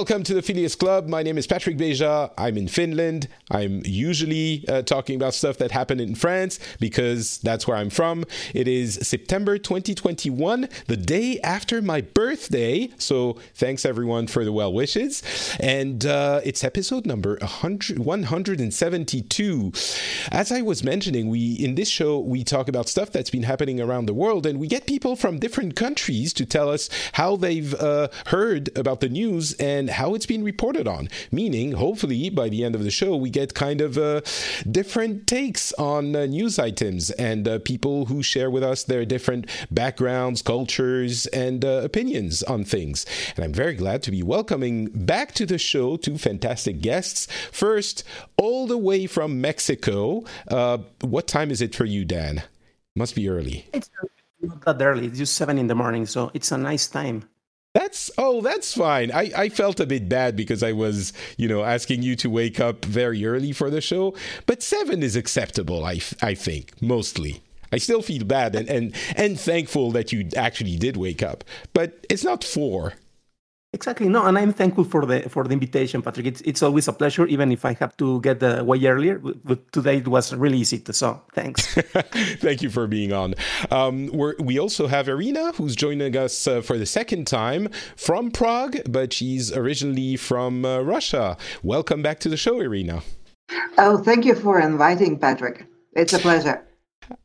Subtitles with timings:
[0.00, 1.08] and welcome to the Phileas Club.
[1.08, 2.30] My name is Patrick Beja.
[2.38, 3.28] I'm in Finland.
[3.50, 8.24] I'm usually uh, talking about stuff that happened in France because that's where I'm from.
[8.54, 12.88] It is September 2021, the day after my birthday.
[12.96, 15.22] So thanks everyone for the well wishes.
[15.60, 19.72] And uh, it's episode number 100, 172.
[20.32, 23.80] As I was mentioning, we in this show we talk about stuff that's been happening
[23.80, 27.74] around the world, and we get people from different countries to tell us how they've
[27.74, 29.52] uh, heard about the news news
[29.90, 31.08] and how it's been reported on.
[31.30, 34.20] Meaning, hopefully, by the end of the show, we get kind of uh,
[34.70, 39.46] different takes on uh, news items and uh, people who share with us their different
[39.70, 43.06] backgrounds, cultures, and uh, opinions on things.
[43.36, 47.26] And I'm very glad to be welcoming back to the show two fantastic guests.
[47.52, 48.04] First,
[48.36, 50.24] all the way from Mexico.
[50.48, 52.42] Uh, what time is it for you, Dan?
[52.96, 53.66] Must be early.
[53.72, 53.90] It's
[54.42, 55.06] not that early.
[55.06, 57.24] It's just seven in the morning, so it's a nice time.
[57.80, 59.10] That's oh, that's fine.
[59.10, 62.60] I, I felt a bit bad because I was, you know, asking you to wake
[62.60, 64.14] up very early for the show.
[64.44, 67.42] But seven is acceptable, I, I think, mostly.
[67.72, 71.42] I still feel bad and, and, and thankful that you actually did wake up.
[71.72, 72.92] But it's not four.
[73.72, 74.08] Exactly.
[74.08, 76.26] No, and I'm thankful for the for the invitation, Patrick.
[76.26, 79.20] It's it's always a pleasure, even if I have to get the way earlier.
[79.20, 80.80] But today it was really easy.
[80.80, 81.74] To, so thanks.
[82.40, 83.36] Thank you for being on.
[83.70, 88.32] Um, we we also have Irina, who's joining us uh, for the second time from
[88.32, 91.36] Prague, but she's originally from uh, Russia.
[91.62, 93.02] Welcome back to the show, Irina.
[93.78, 95.64] Oh, thank you for inviting, Patrick.
[95.92, 96.66] It's a pleasure.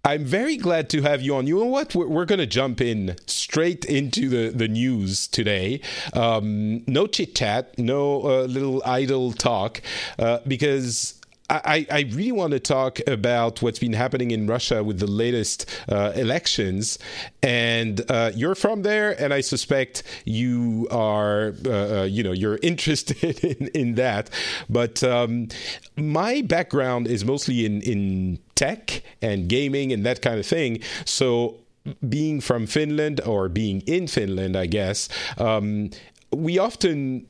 [0.03, 1.47] I'm very glad to have you on.
[1.47, 1.95] You know what?
[1.95, 5.81] We're, we're going to jump in straight into the, the news today.
[6.13, 9.81] Um, no chit chat, no uh, little idle talk,
[10.19, 11.19] uh, because
[11.49, 15.69] I, I, really want to talk about what's been happening in Russia with the latest
[15.87, 16.97] uh, elections.
[17.43, 22.57] And uh, you're from there, and I suspect you are, uh, uh you know, you're
[22.63, 24.31] interested in, in that.
[24.69, 25.49] But um,
[25.95, 30.79] my background is mostly in, in tech and gaming and that kind of thing.
[31.05, 31.59] So
[32.07, 35.91] being from Finland or being in Finland, I guess, um,
[36.31, 37.27] we often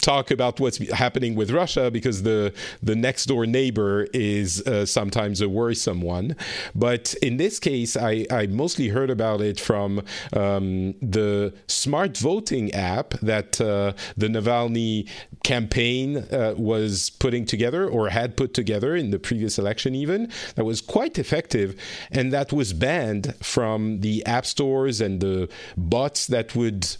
[0.00, 5.40] talk about what's happening with Russia because the the next door neighbor is uh, sometimes
[5.40, 6.36] a worrisome one.
[6.74, 12.72] But in this case, I, I mostly heard about it from um, the smart voting
[12.72, 15.08] app that uh, the Navalny
[15.42, 20.64] campaign uh, was putting together or had put together in the previous election, even that
[20.64, 21.74] was quite effective,
[22.10, 26.96] and that was banned from the app stores and the bots that would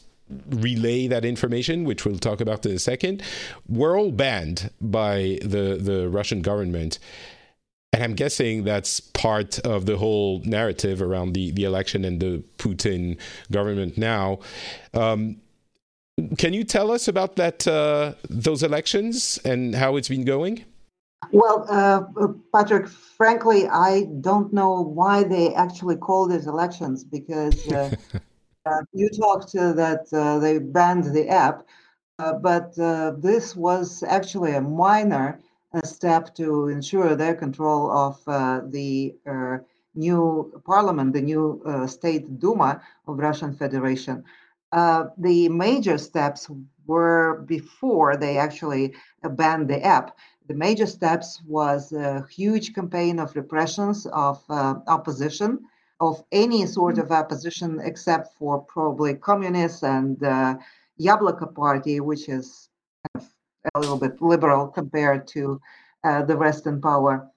[0.48, 3.22] relay that information, which we'll talk about in a second,
[3.68, 6.98] were all banned by the, the Russian government.
[7.92, 12.42] And I'm guessing that's part of the whole narrative around the, the election and the
[12.56, 13.18] Putin
[13.50, 14.38] government now.
[14.94, 15.36] Um,
[16.38, 20.64] can you tell us about that uh, those elections and how it's been going?
[21.30, 22.02] Well, uh,
[22.54, 27.94] Patrick, frankly, I don't know why they actually call these elections because uh,
[28.64, 31.64] Uh, you talked uh, that uh, they banned the app,
[32.18, 35.40] uh, but uh, this was actually a minor
[35.74, 38.22] uh, step to ensure their control of
[38.70, 39.14] the
[39.94, 44.22] new parliament, the new state Duma of Russian Federation.
[44.72, 46.48] the major steps
[46.86, 50.16] were before they actually banned the app.
[50.46, 55.58] The major steps was a huge campaign of repressions of opposition
[56.02, 60.56] of any sort of opposition except for probably communists and uh,
[61.00, 62.68] Yabloko party, which is
[63.14, 65.60] a little bit liberal compared to
[66.02, 66.36] uh, the
[66.66, 67.30] in power.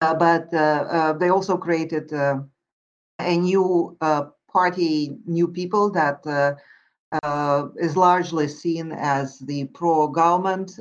[0.00, 2.38] Uh, but uh, uh they also created uh,
[3.18, 3.96] a new
[4.52, 6.20] party, New People, that
[7.76, 10.78] is largely seen as the pro-government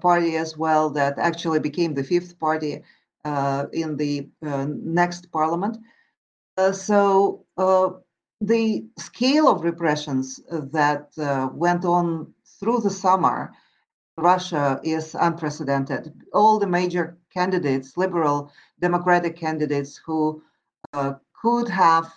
[0.00, 2.82] party as well, that actually became the fifth party
[3.72, 4.28] in the
[5.00, 5.76] next parliament.
[6.58, 7.90] Uh, so uh,
[8.40, 13.52] the scale of repressions that uh, went on through the summer
[14.16, 16.12] Russia is unprecedented.
[16.34, 18.50] All the major candidates, liberal
[18.80, 20.42] democratic candidates who
[20.92, 22.12] uh, could have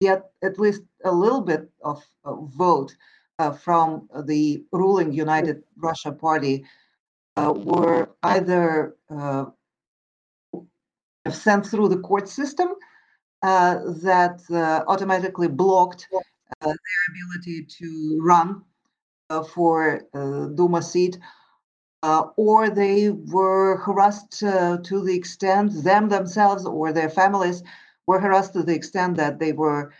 [0.00, 2.96] get at least a little bit of uh, vote
[3.38, 6.64] uh, from the ruling United Russia Party,
[7.36, 8.94] were either
[11.28, 12.74] sent through the court system
[13.44, 16.18] that uh, automatically blocked uh,
[16.62, 18.62] their ability to run
[19.54, 20.00] for
[20.54, 21.18] Duma seat.
[22.36, 27.62] or they were harassed to the extent them themselves or their families
[28.06, 29.92] were harassed to the extent that they were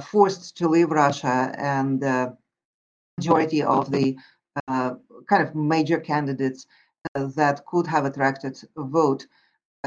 [0.00, 2.02] forced to leave Russia and
[3.18, 4.16] majority of the
[4.68, 4.94] uh,
[5.28, 6.66] kind of major candidates
[7.14, 9.26] uh, that could have attracted a vote uh,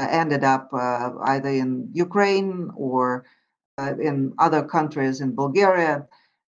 [0.06, 3.24] ended up uh, either in Ukraine or
[3.78, 6.06] uh, in other countries, in Bulgaria,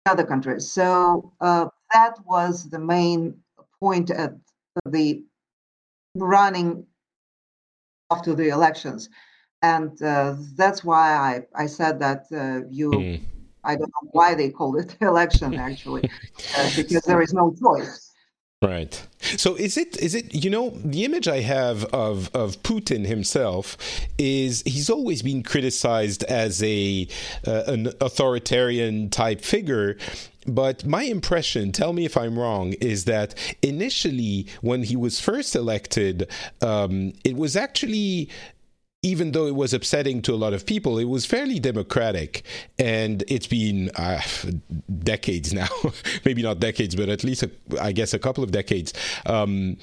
[0.05, 0.71] other countries.
[0.71, 3.37] So that was the main
[3.79, 4.33] point at
[4.85, 5.23] the
[6.15, 6.85] running
[8.11, 9.09] after the elections.
[9.61, 13.21] And uh, that's why I, I said that uh, you, mm.
[13.63, 16.09] I don't know why they call it election actually,
[16.57, 18.10] uh, because there is no choice.
[18.61, 19.07] Right.
[19.37, 23.75] So is it is it you know the image I have of of Putin himself
[24.19, 27.07] is he's always been criticized as a
[27.47, 29.97] uh, an authoritarian type figure
[30.47, 35.55] but my impression, tell me if I'm wrong, is that initially when he was first
[35.55, 36.27] elected,
[36.61, 38.29] um, it was actually
[39.03, 42.43] even though it was upsetting to a lot of people, it was fairly democratic.
[42.77, 44.21] And it's been uh,
[44.99, 45.69] decades now,
[46.25, 47.51] maybe not decades, but at least, a,
[47.81, 48.93] I guess, a couple of decades.
[49.25, 49.77] Um,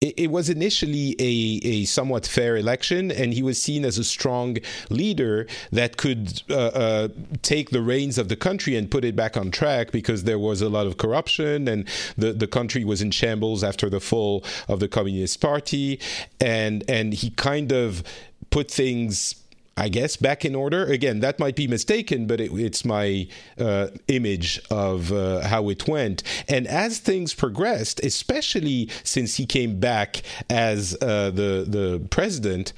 [0.00, 4.04] it, it, was initially a, a somewhat fair election, and he was seen as a
[4.04, 4.58] strong
[4.90, 7.08] leader that could uh, uh,
[7.42, 10.60] take the reins of the country and put it back on track because there was
[10.60, 11.88] a lot of corruption and
[12.18, 15.98] the, the country was in shambles after the fall of the Communist Party.
[16.40, 18.02] And, and he kind of
[18.50, 19.43] put things
[19.76, 20.84] I guess back in order.
[20.84, 23.26] Again, that might be mistaken, but it, it's my
[23.58, 26.22] uh, image of uh, how it went.
[26.48, 32.72] And as things progressed, especially since he came back as uh, the the president.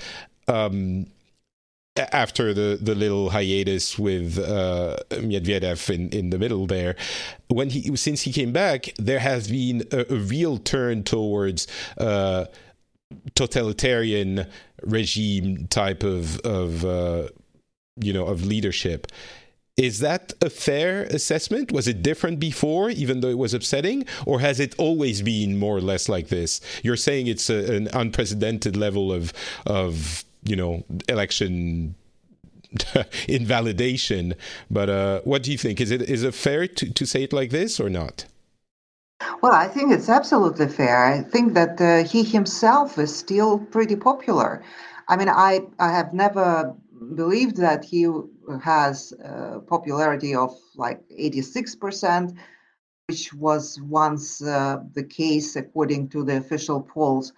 [0.49, 1.07] Um,
[2.13, 6.95] after the, the little hiatus with uh, Medvedev in, in the middle there,
[7.49, 11.67] when he since he came back, there has been a, a real turn towards
[11.99, 12.45] uh,
[13.35, 14.47] totalitarian
[14.83, 17.29] regime type of of uh,
[18.01, 19.07] you know of leadership.
[19.77, 21.71] Is that a fair assessment?
[21.71, 25.77] Was it different before, even though it was upsetting, or has it always been more
[25.77, 26.63] or less like this?
[26.83, 29.33] You're saying it's a, an unprecedented level of
[29.67, 31.95] of you know election
[33.29, 34.35] invalidation,
[34.71, 35.81] but uh, what do you think?
[35.81, 38.25] Is it is it fair to, to say it like this or not?
[39.43, 41.05] Well, I think it's absolutely fair.
[41.05, 44.63] I think that uh, he himself is still pretty popular.
[45.09, 46.75] I mean, I, I have never
[47.15, 48.09] believed that he
[48.63, 52.37] has a popularity of like 86%,
[53.09, 57.33] which was once uh, the case according to the official polls.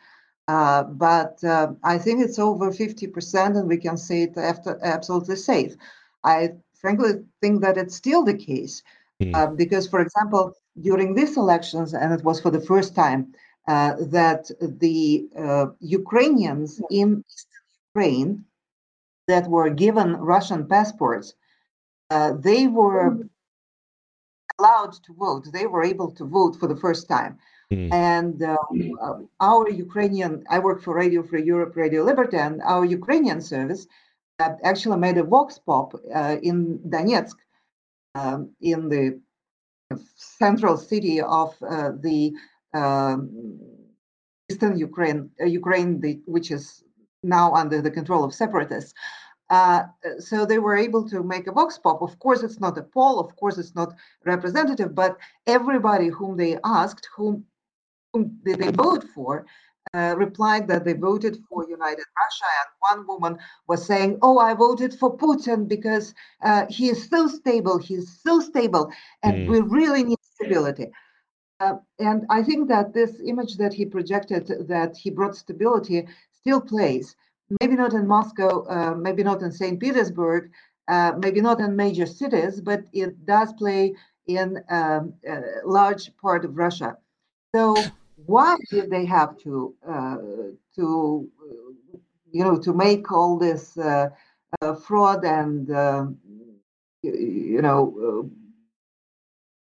[0.48, 5.36] Uh, but uh, I think it's over 50%, and we can say it after, absolutely
[5.36, 5.76] safe.
[6.24, 8.82] I frankly think that it's still the case.
[9.20, 9.56] Mm.
[9.56, 13.32] because, for example, during these elections, and it was for the first time,
[13.68, 17.24] uh, that the uh, Ukrainians in
[17.94, 18.44] Ukraine
[19.26, 21.34] that were given Russian passports,
[22.10, 23.18] uh, they were
[24.58, 25.44] allowed to vote.
[25.52, 27.38] They were able to vote for the first time.
[27.70, 27.92] Mm.
[27.92, 33.40] And um, our Ukrainian, I work for Radio Free Europe, Radio Liberty, and our Ukrainian
[33.42, 33.86] service
[34.40, 37.36] actually made a vox pop uh, in Donetsk,
[38.14, 39.20] um, in the
[40.38, 42.32] central city of uh, the
[42.74, 43.58] um,
[44.50, 46.84] eastern Ukraine, uh, Ukraine, the, which is
[47.22, 48.94] now under the control of separatists.
[49.50, 49.84] Uh,
[50.18, 52.02] so they were able to make a vox pop.
[52.02, 53.18] Of course, it's not a poll.
[53.18, 53.94] Of course, it's not
[54.26, 54.94] representative.
[54.94, 55.16] But
[55.46, 57.44] everybody whom they asked, whom,
[58.12, 59.46] whom did they vote for,
[59.94, 64.54] uh, replied that they voted for United Russia, and one woman was saying, "Oh, I
[64.54, 67.78] voted for Putin because uh, he is so stable.
[67.78, 68.90] He's so stable,
[69.22, 69.48] and mm.
[69.48, 70.90] we really need stability."
[71.60, 76.60] Uh, and I think that this image that he projected, that he brought stability, still
[76.60, 77.16] plays.
[77.60, 79.80] Maybe not in Moscow, uh, maybe not in St.
[79.80, 80.50] Petersburg,
[80.86, 83.94] uh, maybe not in major cities, but it does play
[84.26, 86.96] in um, a large part of Russia.
[87.54, 87.74] So
[88.26, 90.16] why did they have to uh,
[90.76, 91.28] to
[92.30, 94.08] you know to make all this uh,
[94.60, 96.18] uh, fraud and um,
[97.02, 98.30] you know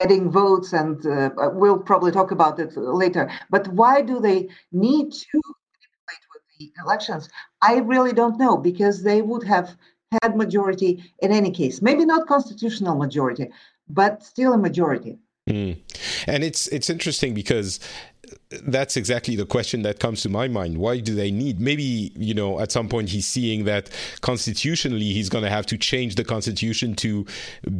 [0.01, 3.31] getting votes and uh, we'll probably talk about it later.
[3.51, 7.29] But why do they need to manipulate with the elections?
[7.61, 9.77] I really don't know because they would have
[10.21, 11.81] had majority in any case.
[11.81, 13.49] Maybe not constitutional majority
[13.93, 15.19] but still a majority.
[15.51, 15.77] Mm.
[16.29, 17.81] and it's it's interesting because
[18.65, 20.79] that's exactly the question that comes to my mind.
[20.79, 21.61] Why do they need?
[21.61, 25.79] Maybe you know, at some point he's seeing that constitutionally he's going to have to
[25.79, 27.27] change the constitution to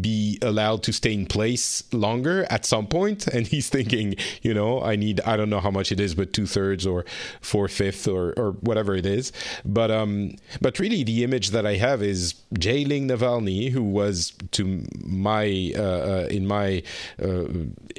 [0.01, 4.83] be allowed to stay in place longer at some point, and he's thinking, you know,
[4.83, 7.05] I need I don't know how much it is, but two thirds or
[7.41, 9.33] four fifths or or whatever it is.
[9.65, 14.85] But um, but really the image that I have is jailing Navalny, who was to
[15.05, 16.83] my uh, uh, in my
[17.23, 17.45] uh,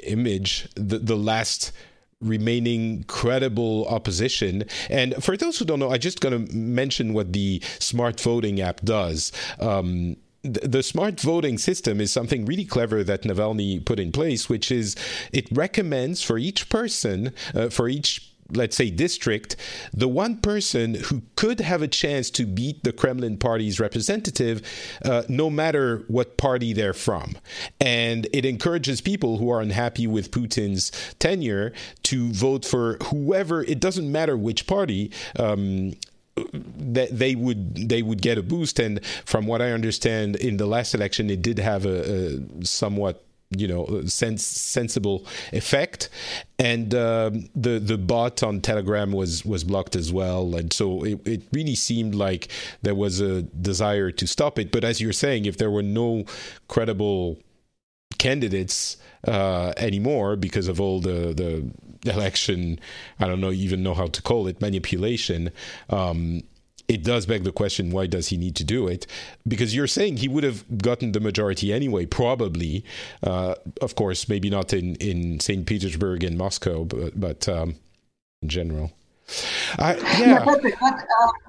[0.04, 1.72] image the the last
[2.24, 4.64] remaining credible opposition.
[4.90, 8.62] And for those who don't know, I just going to mention what the smart voting
[8.62, 9.32] app does.
[9.60, 14.72] Um, the smart voting system is something really clever that Navalny put in place, which
[14.72, 14.96] is
[15.32, 19.56] it recommends for each person, uh, for each let's say district,
[19.94, 24.62] the one person who could have a chance to beat the Kremlin party's representative,
[25.06, 27.36] uh, no matter what party they're from.
[27.80, 33.80] And it encourages people who are unhappy with Putin's tenure to vote for whoever, it
[33.80, 35.12] doesn't matter which party.
[35.38, 35.94] Um,
[36.56, 40.66] that they would they would get a boost and from what i understand in the
[40.66, 43.24] last election it did have a, a somewhat
[43.58, 46.10] you know sense, sensible effect.
[46.60, 50.56] And um, the the bot on telegram was was blocked as well.
[50.56, 52.50] And so it, it really seemed like
[52.82, 54.72] there was a desire to stop it.
[54.72, 56.26] But as you're saying if there were no
[56.68, 57.38] credible
[58.18, 61.70] candidates uh, anymore because of all the the
[62.10, 62.80] election
[63.20, 65.50] i don't know even know how to call it manipulation
[65.90, 66.42] um,
[66.88, 69.08] it does beg the question why does he need to do it
[69.48, 72.84] because you're saying he would have gotten the majority anyway probably
[73.24, 77.76] uh, of course maybe not in, in st petersburg and moscow but, but um,
[78.42, 78.92] in general
[79.80, 80.20] uh, yeah.
[80.20, 80.92] yeah but, uh,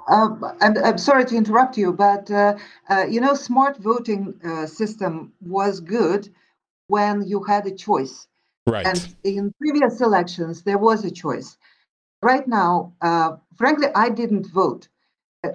[0.09, 2.57] uh, and I'm sorry to interrupt you, but uh,
[2.89, 6.29] uh, you know, smart voting uh, system was good
[6.87, 8.27] when you had a choice.
[8.67, 8.87] Right.
[8.87, 11.57] And in previous elections, there was a choice.
[12.23, 12.93] Right now,
[13.57, 14.89] frankly, I didn't vote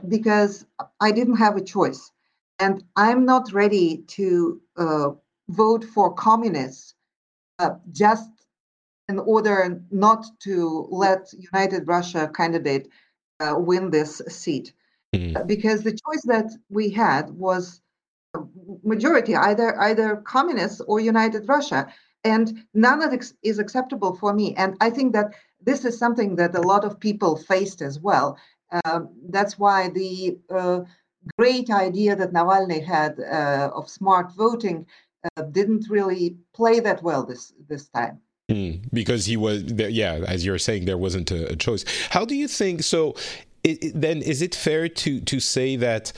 [0.07, 0.65] because
[0.99, 2.11] I didn't have a choice.
[2.59, 5.09] And I'm not ready to uh,
[5.49, 6.95] vote for communists
[7.59, 8.29] uh, just
[9.07, 12.89] in order not to let United Russia candidate
[13.39, 14.73] uh, win this seat.
[15.15, 15.47] Mm.
[15.47, 17.81] Because the choice that we had was
[18.83, 21.91] majority, either either communists or United Russia.
[22.23, 24.53] And none of it is acceptable for me.
[24.55, 28.37] And I think that this is something that a lot of people faced as well.
[28.71, 30.81] Um, that's why the uh,
[31.37, 34.85] great idea that Navalny had uh, of smart voting
[35.37, 38.19] uh, didn't really play that well this this time.
[38.49, 41.85] Mm, because he was, yeah, as you're saying, there wasn't a, a choice.
[42.09, 42.81] How do you think?
[42.81, 43.15] So,
[43.63, 46.13] it, it, then, is it fair to to say that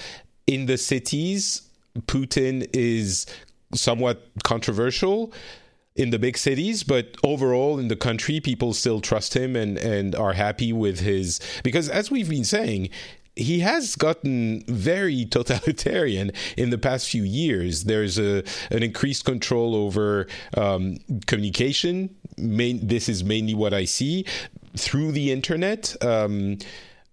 [0.48, 1.70] in the cities,
[2.08, 3.25] Putin is
[3.74, 5.34] somewhat controversial?
[6.01, 10.15] In the big cities, but overall in the country, people still trust him and, and
[10.15, 11.39] are happy with his.
[11.63, 12.89] Because as we've been saying,
[13.36, 17.86] he has gotten very totalitarian in the past few years.
[17.86, 20.27] There's a an increased control over
[20.58, 22.15] um, communication.
[22.38, 24.25] Main, this is mainly what I see
[24.75, 25.96] through the internet.
[26.03, 26.58] Um,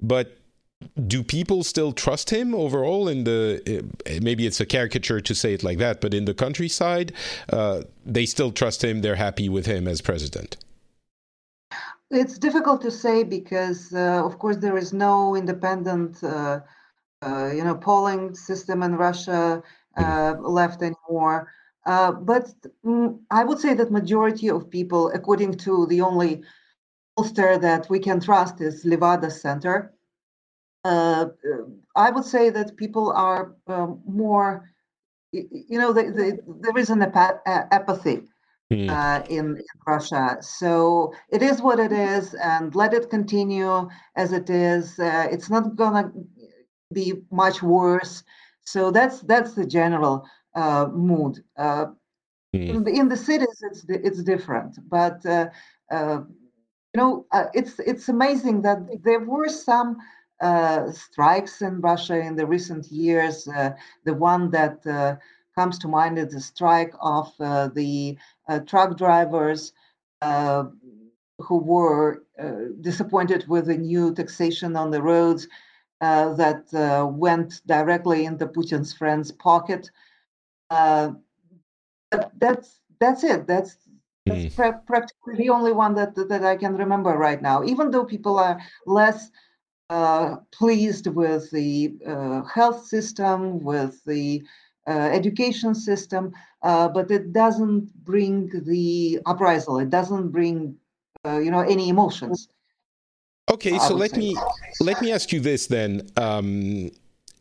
[0.01, 0.38] but
[1.07, 3.63] do people still trust him overall in the
[4.07, 7.13] eh, maybe it's a caricature to say it like that but in the countryside
[7.53, 10.57] uh, they still trust him they're happy with him as president?
[12.11, 16.61] It's difficult to say because uh, of course there is no independent uh,
[17.21, 19.63] uh you know polling system in russia
[19.99, 20.41] mm.
[20.43, 21.53] left anymore.
[21.87, 22.55] Uh, but
[22.85, 26.43] mm, i would say that majority of people according to the only
[27.19, 29.77] pollster that we can trust is levada center.
[29.77, 29.98] uh,
[30.89, 34.71] I would say that people are um, more,
[35.33, 38.23] you know, they, they, there is an apathy
[38.73, 38.91] mm.
[38.91, 40.39] uh, in, in, Russia.
[40.41, 44.99] So it is what it is, and let it continue as it is.
[44.99, 46.13] Uh, it's not gonna
[46.93, 48.23] be much worse.
[48.63, 51.43] So that's that's the general uh, mood.
[51.59, 51.95] Mm.
[52.53, 55.49] In, the, in, the, cities, it's it's different, but uh,
[55.91, 59.99] you know, it's it's amazing that there were some
[60.41, 63.49] uh, strikes in Russia in the recent years.
[63.49, 63.73] Uh,
[64.05, 65.17] the one that uh,
[65.55, 68.17] comes to mind is the strike of uh, the
[68.49, 69.73] uh, truck drivers
[70.23, 70.65] uh,
[71.39, 72.23] who were
[72.81, 75.49] disappointed with the new taxation on the roads
[76.01, 76.65] that
[77.17, 79.91] went directly into Putin's friend's pocket.
[80.71, 81.17] that's
[83.01, 83.47] that's it.
[83.47, 83.77] That's
[84.27, 84.87] that's mm.
[84.87, 87.65] practically the only one that that I can remember right now.
[87.65, 89.31] Even though people are less
[89.91, 94.43] uh, pleased with the uh, health system, with the
[94.87, 99.79] uh, education system, uh, but it doesn't bring the uprisal.
[99.79, 100.77] It doesn't bring
[101.25, 102.49] uh, you know, any emotions.
[103.51, 104.37] Okay, so let me
[104.81, 106.09] let me ask you this then.
[106.17, 106.91] Um,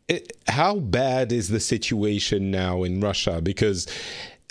[0.08, 3.40] it, how bad is the situation now in Russia?
[3.42, 3.86] Because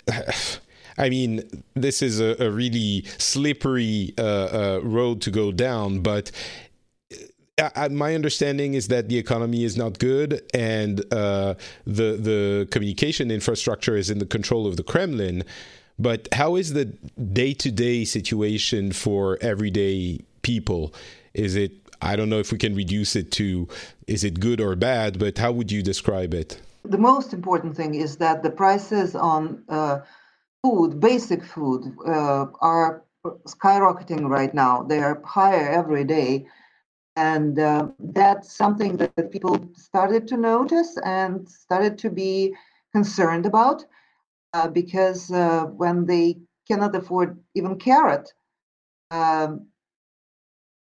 [1.00, 6.32] I mean, this is a, a really slippery uh, uh, road to go down, but.
[7.60, 13.32] Uh, my understanding is that the economy is not good, and uh, the the communication
[13.32, 15.44] infrastructure is in the control of the Kremlin.
[15.98, 20.94] But how is the day to day situation for everyday people?
[21.34, 23.68] Is it I don't know if we can reduce it to
[24.06, 26.62] is it good or bad, but how would you describe it?
[26.86, 30.02] The most important thing is that the prices on uh,
[30.64, 33.04] food, basic food, uh, are
[33.46, 34.84] skyrocketing right now.
[34.84, 36.46] They are higher every day.
[37.18, 42.54] And uh, that's something that people started to notice and started to be
[42.94, 43.84] concerned about
[44.54, 48.32] uh, because uh, when they cannot afford even carrot,
[49.10, 49.66] um,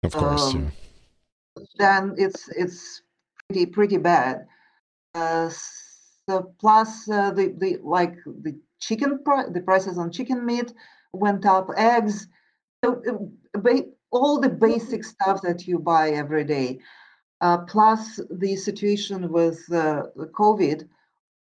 [0.03, 0.71] of course, um,
[1.57, 1.63] yeah.
[1.77, 3.01] then it's it's
[3.47, 4.45] pretty pretty bad.
[5.15, 10.71] Uh, so plus uh, the the like the chicken the prices on chicken meat
[11.13, 12.27] went up, eggs,
[12.83, 13.61] so uh,
[14.11, 16.79] all the basic stuff that you buy every day.
[17.39, 20.87] Uh, plus the situation with uh, COVID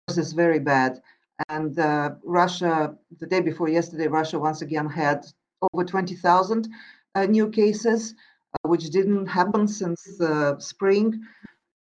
[0.09, 1.01] is very bad.
[1.49, 5.25] And uh, Russia, the day before yesterday, Russia once again had
[5.71, 6.67] over 20,000
[7.15, 8.15] uh, new cases,
[8.53, 11.21] uh, which didn't happen since uh, spring.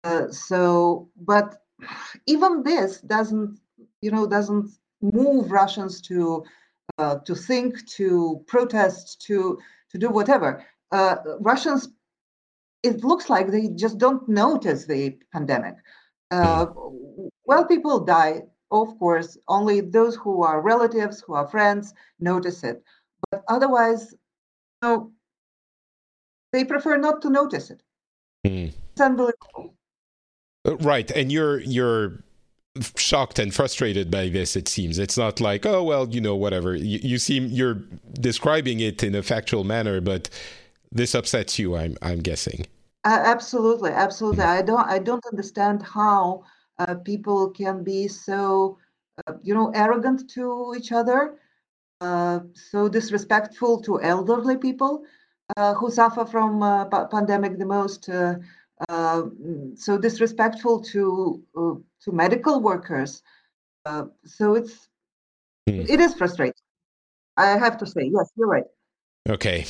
[0.03, 1.61] Uh, so, but
[2.25, 3.59] even this doesn't,
[4.01, 6.43] you know, doesn't move Russians to
[6.97, 9.57] uh, to think, to protest, to
[9.91, 10.65] to do whatever.
[11.39, 11.89] Russians,
[12.83, 15.75] it looks like they just don't notice the pandemic.
[16.31, 22.81] well, people die of course, only those who are relatives, who are friends, notice it.
[23.29, 24.13] But otherwise,
[24.81, 25.11] you know,
[26.53, 27.81] they prefer not to notice it.
[28.47, 28.73] Mm.
[28.93, 29.75] It's unbelievable.
[30.65, 32.23] Uh, right, and you're you're
[32.95, 34.55] shocked and frustrated by this.
[34.55, 36.75] It seems it's not like oh well, you know, whatever.
[36.75, 37.81] You, you seem you're
[38.13, 40.29] describing it in a factual manner, but
[40.91, 41.75] this upsets you.
[41.75, 42.65] I'm I'm guessing.
[43.03, 44.43] Uh, absolutely, absolutely.
[44.43, 44.57] Mm.
[44.57, 46.43] I don't I don't understand how
[46.77, 48.77] uh, people can be so,
[49.27, 51.37] uh, you know, arrogant to each other,
[51.99, 55.03] uh, so disrespectful to elderly people
[55.57, 58.35] uh, who suffer from uh, pandemic the most, uh,
[59.75, 61.43] so disrespectful to
[62.03, 63.21] to medical workers.
[64.25, 64.87] so it's
[65.67, 65.81] hmm.
[65.81, 66.53] it is frustrating.
[67.37, 68.65] I have to say, yes, you're right.
[69.29, 69.65] Okay.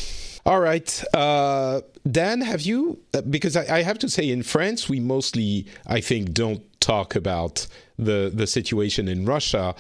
[0.46, 1.04] All right.
[1.14, 6.02] Uh, Dan, have you, because I, I, have to say, in France, we mostly, I
[6.02, 7.68] think, don't talk about
[7.98, 9.76] the the situation in Russia,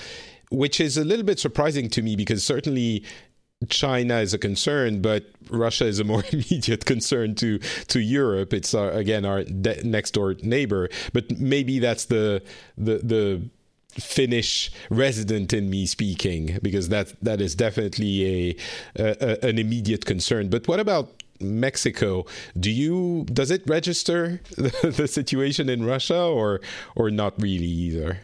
[0.51, 3.03] which is a little bit surprising to me because certainly
[3.69, 8.53] China is a concern, but Russia is a more immediate concern to to Europe.
[8.53, 12.41] It's our, again our de- next door neighbor, but maybe that's the
[12.77, 13.41] the the
[13.99, 18.57] Finnish resident in me speaking because that that is definitely
[18.95, 20.49] a, a, an immediate concern.
[20.49, 22.25] But what about Mexico.
[22.59, 26.61] Do you does it register the, the situation in Russia or
[26.95, 28.19] or not really either?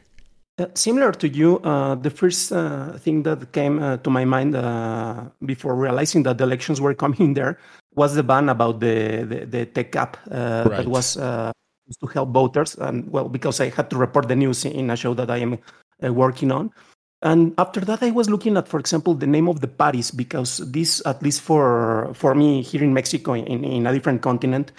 [0.60, 4.56] Uh, similar to you, uh, the first uh, thing that came uh, to my mind
[4.56, 7.60] uh, before realizing that the elections were coming there
[7.94, 10.78] was the ban about the the, the tech app uh, right.
[10.78, 12.76] that was to help voters.
[12.76, 15.58] And well, because I had to report the news in a show that I am
[16.02, 16.72] working on.
[17.22, 20.58] And after that, I was looking at, for example, the name of the parties because
[20.58, 24.72] this, at least for for me here in Mexico, in, in a different continent,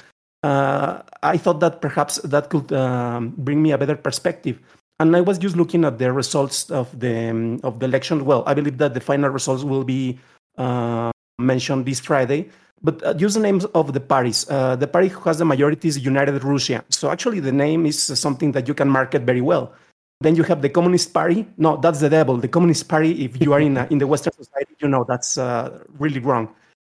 [0.43, 4.59] uh, I thought that perhaps that could um, bring me a better perspective.
[5.01, 8.25] And I was just looking at the results of the um, of the election.
[8.25, 10.19] Well, I believe that the final results will be
[10.57, 12.51] uh, mentioned this Friday.
[12.83, 14.47] But uh, use the names of the parties.
[14.49, 16.85] Uh, the party who has the majority is United Russia.
[16.91, 19.73] So actually, the name is something that you can market very well
[20.21, 21.47] then you have the Communist Party.
[21.57, 22.37] No, that's the devil.
[22.37, 25.39] The Communist Party, if you are in, a, in the Western society, you know that's
[25.39, 26.49] uh, really wrong.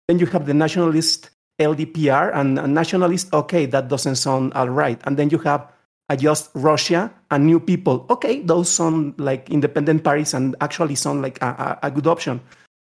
[0.07, 3.33] Then you have the nationalist LDPR and nationalist.
[3.33, 4.99] Okay, that doesn't sound all right.
[5.03, 5.67] And then you have
[6.09, 8.05] a just Russia and New People.
[8.09, 12.39] Okay, those sound like independent parties and actually sound like a, a, a good option.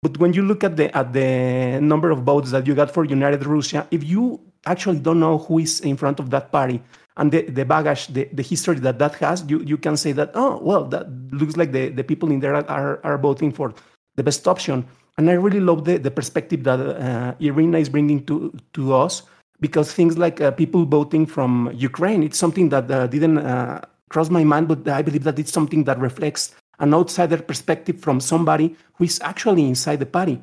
[0.01, 3.05] But when you look at the at the number of votes that you got for
[3.05, 6.81] United Russia, if you actually don't know who is in front of that party,
[7.17, 10.31] and the, the baggage, the, the history that that has, you, you can say that,
[10.33, 13.73] oh, well, that looks like the, the people in there are, are voting for
[14.15, 14.85] the best option.
[15.17, 19.21] And I really love the, the perspective that uh, Irina is bringing to, to us
[19.63, 24.29] because things like uh, people voting from Ukraine, it's something that uh, didn't uh, cross
[24.29, 26.43] my mind, but I believe that it's something that reflects
[26.79, 30.37] an outsider perspective from somebody who is actually inside the party.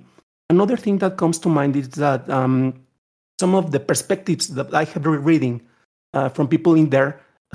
[0.54, 2.74] another thing that comes to mind is that um,
[3.42, 5.54] some of the perspectives that I have been reading
[6.16, 7.10] uh, from people in there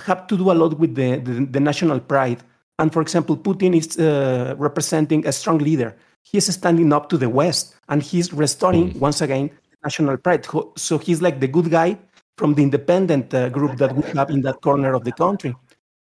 [0.08, 2.40] have to do a lot with the, the, the national pride.
[2.80, 5.96] And for example, Putin is uh, representing a strong leader.
[6.24, 9.00] He is standing up to the West and he's restoring mm.
[9.08, 9.52] once again
[9.86, 10.46] national pride.
[10.76, 11.98] So he's like the good guy
[12.38, 15.56] from the independent uh, group that we have in that corner of the country.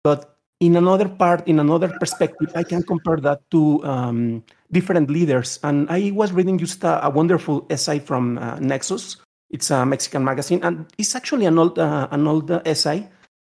[0.03, 5.59] But in another part, in another perspective, I can compare that to um, different leaders.
[5.63, 9.17] And I was reading just a, a wonderful essay from uh, Nexos.
[9.49, 13.07] It's a Mexican magazine, and it's actually an old, uh, an old essay.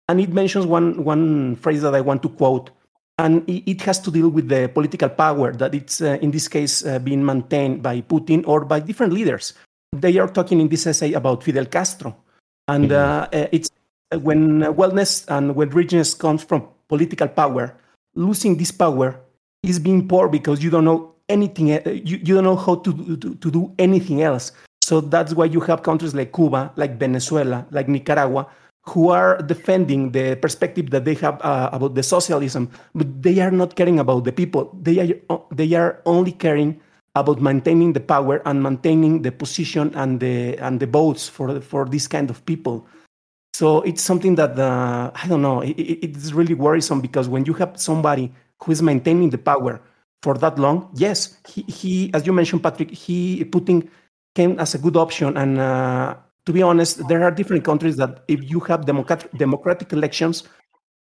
[0.09, 2.71] And it mentions one, one phrase that I want to quote.
[3.19, 6.87] And it, has to deal with the political power that it's, uh, in this case,
[6.87, 9.53] uh, being maintained by Putin or by different leaders.
[9.93, 12.17] They are talking in this essay about Fidel Castro.
[12.69, 13.35] And mm-hmm.
[13.35, 13.71] Uh, it's
[14.23, 17.77] when wellness and when richness comes from political power,
[18.15, 19.21] losing this power
[19.63, 23.35] is being poor because you don't know anything, you, you don't know how to, to,
[23.35, 24.53] to do anything else.
[24.83, 28.49] So that's why you have countries like Cuba, like Venezuela, like Nicaragua,
[28.89, 33.51] who are defending the perspective that they have uh, about the socialism, but they are
[33.51, 34.77] not caring about the people.
[34.81, 34.99] They
[35.29, 36.81] are they are only caring
[37.15, 41.85] about maintaining the power and maintaining the position and the and the votes for for
[41.87, 42.87] this kind of people.
[43.55, 45.61] So it's something that uh, I don't know.
[45.61, 49.81] It, it's really worrisome because when you have somebody who is maintaining the power
[50.23, 53.89] for that long, yes, he, he as you mentioned, Patrick, he Putin
[54.35, 55.37] came as a good option.
[55.37, 56.15] And uh,
[56.47, 60.45] to be honest, there are different countries that if you have democratic democratic elections,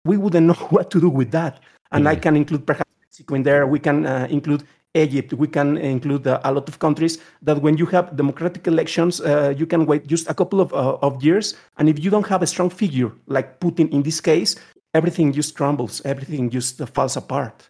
[0.05, 1.61] we wouldn't know what to do with that.
[1.93, 2.17] And mm-hmm.
[2.17, 3.67] I can include perhaps Mexico in there.
[3.67, 7.77] We can uh, include Egypt, we can include uh, a lot of countries that when
[7.77, 11.55] you have democratic elections, uh, you can wait just a couple of, uh, of years.
[11.79, 14.57] And if you don't have a strong figure like Putin in this case,
[14.93, 17.69] everything just crumbles, everything just falls apart.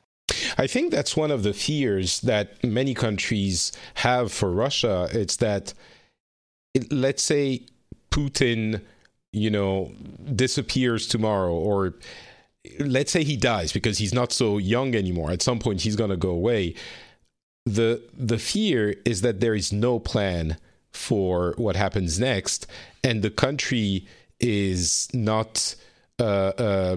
[0.56, 5.08] I think that's one of the fears that many countries have for Russia.
[5.12, 5.74] It's that,
[6.72, 7.66] it, let's say,
[8.10, 8.80] Putin,
[9.32, 9.92] you know,
[10.34, 11.94] disappears tomorrow or
[12.78, 16.10] let's say he dies because he's not so young anymore at some point he's going
[16.10, 16.74] to go away
[17.66, 20.56] the the fear is that there is no plan
[20.92, 22.66] for what happens next,
[23.04, 24.06] and the country
[24.40, 25.74] is not
[26.18, 26.96] uh, uh,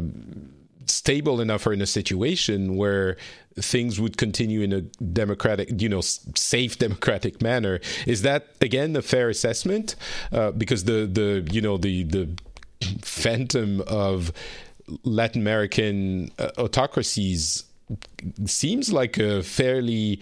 [0.86, 3.18] stable enough or in a situation where
[3.56, 7.80] things would continue in a democratic, you know, safe democratic manner.
[8.08, 9.96] Is that again a fair assessment?
[10.32, 12.30] Uh, because the the you know the the
[13.02, 14.32] phantom of
[15.04, 17.66] Latin American uh, autocracies
[18.46, 20.20] seems like a fairly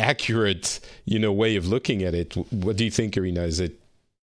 [0.00, 2.34] accurate, you know, way of looking at it.
[2.50, 3.42] What do you think, Irina?
[3.42, 3.78] Is it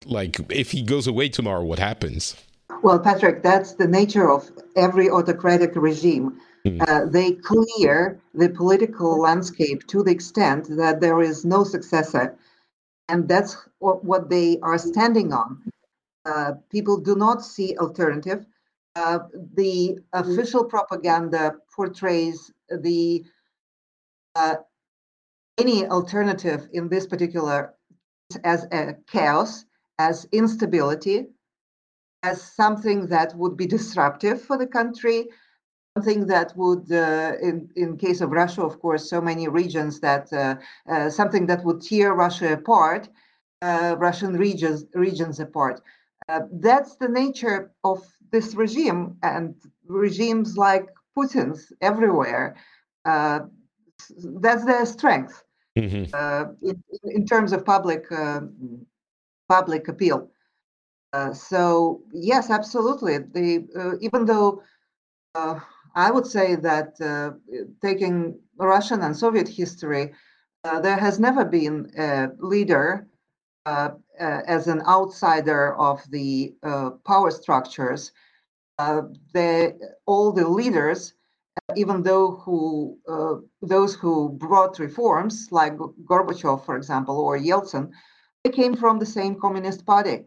[0.05, 2.35] like if he goes away tomorrow, what happens?
[2.81, 6.39] Well, Patrick, that's the nature of every autocratic regime.
[6.65, 6.81] Mm.
[6.87, 12.35] Uh, they clear the political landscape to the extent that there is no successor.
[13.09, 15.61] And that's what, what they are standing on.
[16.25, 18.45] Uh, people do not see alternative.
[18.95, 19.19] Uh,
[19.55, 23.25] the official propaganda portrays the
[24.35, 24.55] uh,
[25.57, 27.73] any alternative in this particular
[28.43, 29.65] as a chaos,
[29.99, 31.27] as instability,
[32.23, 35.27] as something that would be disruptive for the country,
[35.95, 40.31] something that would, uh, in in case of Russia, of course, so many regions that
[40.33, 40.55] uh,
[40.91, 43.09] uh, something that would tear Russia apart,
[43.61, 45.81] uh, Russian regions regions apart.
[46.29, 49.53] Uh, that's the nature of this regime and
[49.87, 52.55] regimes like Putin's everywhere.
[54.11, 55.43] Uh, that's their strength
[55.77, 56.05] mm-hmm.
[56.13, 58.41] uh, in, in, terms of public uh,
[59.47, 60.29] public appeal.
[61.13, 63.19] Uh, so yes, absolutely.
[63.19, 64.63] The uh, even though
[65.35, 65.59] uh,
[65.95, 67.31] I would say that uh,
[67.81, 70.13] taking Russian and Soviet history,
[70.81, 73.07] there has never been a leader
[73.65, 76.53] as an outsider of the
[77.05, 78.11] power structures.
[78.77, 81.13] the, all the leaders
[81.75, 87.91] even though who uh, those who brought reforms, like Gorbachev, for example, or Yeltsin,
[88.43, 90.25] they came from the same Communist Party.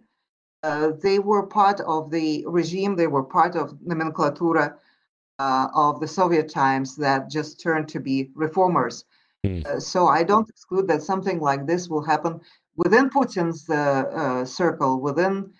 [0.63, 2.97] Uh, they were part of the regime.
[2.97, 4.75] They were part of nomenklatura
[5.39, 9.05] uh, of the Soviet times that just turned to be reformers.
[9.45, 9.81] Mm.
[9.81, 12.41] so I don't exclude that something like this will happen
[12.75, 15.53] within Putin's uh, uh, circle, within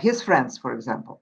[0.00, 1.20] his friends, for example.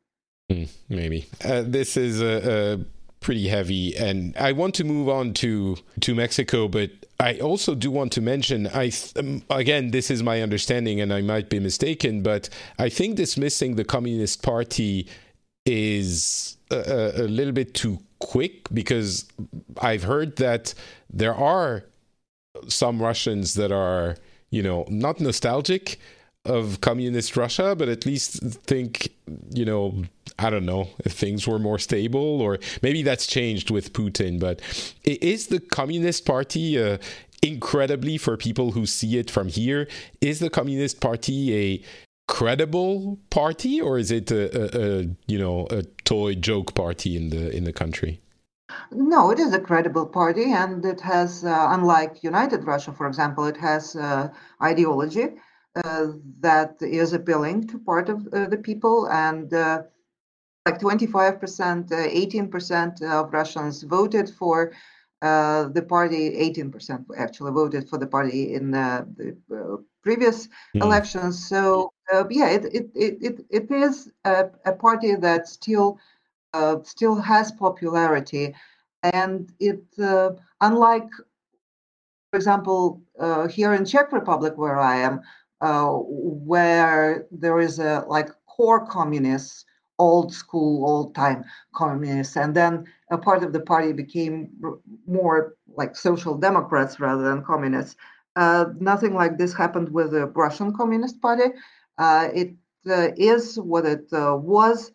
[0.51, 1.27] Mm, maybe
[1.65, 3.97] this is a, a pretty heavy.
[3.97, 8.21] And I want to move on to to Mexico, but I also do want to
[8.21, 8.67] mention.
[8.69, 13.17] I um, again, this is my understanding, and I might be mistaken, but I think
[13.17, 15.09] dismissing the Communist Party
[15.67, 19.27] is a, a little bit too quick because
[19.81, 20.75] I've heard that
[21.11, 21.85] there are
[22.69, 24.17] some Russians that are
[24.51, 25.99] you know, not nostalgic
[26.45, 29.11] of communist Russia, but at least think,
[29.51, 30.03] you know,
[30.39, 34.39] I don't know if things were more stable, or maybe that's changed with Putin.
[34.39, 34.61] But
[35.05, 36.99] is the Communist Party uh,
[37.43, 39.89] incredibly for people who see it from here?
[40.21, 41.83] Is the Communist Party a
[42.29, 47.31] credible party, or is it a, a, a you know a toy joke party in
[47.31, 48.21] the in the country?
[48.93, 53.47] No, it is a credible party, and it has, uh, unlike United Russia, for example,
[53.47, 54.29] it has uh,
[54.63, 55.29] ideology
[55.75, 56.09] uh,
[56.41, 59.83] that is appealing to part of uh, the people, and uh,
[60.69, 64.73] like 25%, 18% of Russians voted for
[65.23, 70.83] uh, the party 18% actually voted for the party in uh, the uh, previous mm.
[70.83, 71.49] elections.
[71.49, 71.93] So
[72.31, 75.99] yeah, it it it it is a, a party that still
[76.85, 78.55] still has popularity,
[79.03, 79.83] and it
[80.61, 81.11] unlike,
[82.31, 83.03] for example,
[83.51, 85.21] here in Czech Republic where I am,
[86.51, 89.65] where there is a like core communists
[89.99, 92.37] old school, old time communists.
[92.37, 94.51] And then a part of the party became
[95.07, 97.97] more like social democrats rather than communists.
[98.37, 101.51] Uh, nothing like this happened with the Russian Communist Party.
[101.99, 102.55] Uh, it
[102.89, 104.93] uh, is what it uh, was.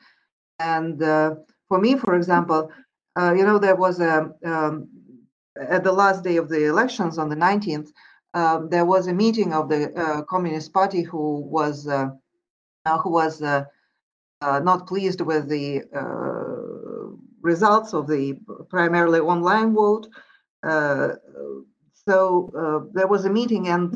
[0.60, 1.36] And uh,
[1.68, 2.72] for me, for example,
[3.20, 4.88] uh, you know, there was a, um,
[5.60, 7.90] at the last day of the elections on the 19th,
[8.34, 13.42] um, there was a meeting of the Communist Party who was who was
[14.64, 18.38] not pleased with the uh, results of the
[18.70, 20.08] primarily online vote.
[20.64, 21.10] Uh,
[22.06, 23.94] so there was a meeting, and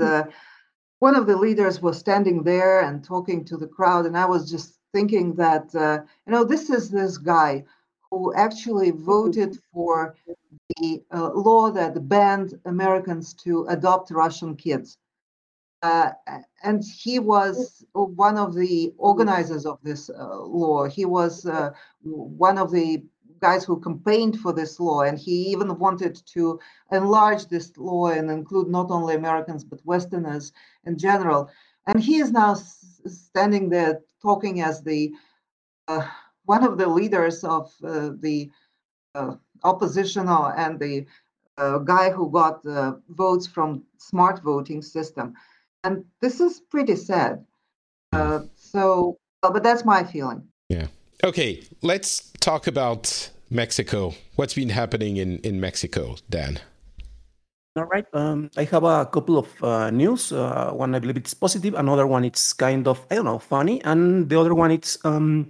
[1.00, 4.50] one of the leaders was standing there and talking to the crowd, and I was
[4.50, 7.64] just thinking that you know this is this guy
[8.10, 10.16] who actually voted for
[10.80, 14.98] the uh, law that banned Americans to adopt Russian kids.
[15.84, 16.12] Uh,
[16.64, 20.86] and he was one of the organizers of this uh, law.
[20.86, 23.04] He was uh, one of the
[23.40, 26.60] guys who campaigned for this law, and he even wanted to
[26.92, 30.52] enlarge this law and include not only Americans but Westerners
[30.86, 31.48] in general.
[31.86, 32.56] And he is now
[33.06, 35.14] standing there talking as the
[35.88, 36.08] uh,
[36.46, 38.50] one of the leaders of uh, the
[39.14, 41.06] uh, opposition and the
[41.86, 42.64] guy who got
[43.10, 45.34] votes from smart voting system
[45.84, 47.46] and this is pretty sad.
[48.14, 50.44] Uh, so, but that's my feeling.
[50.70, 50.88] Yeah.
[51.24, 54.14] Okay, let's talk about Mexico.
[54.36, 56.60] What's been happening in in Mexico, Dan?
[57.76, 58.06] All right.
[58.14, 60.32] Um, I have a couple of uh, news.
[60.32, 61.76] Uh, one I believe it's positive.
[61.76, 65.48] Another one it's kind of I don't know funny, and the other one it's um,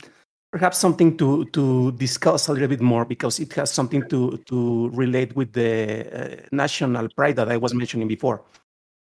[0.51, 4.89] perhaps something to to discuss a little bit more because it has something to to
[4.89, 8.41] relate with the uh, national pride that I was mentioning before.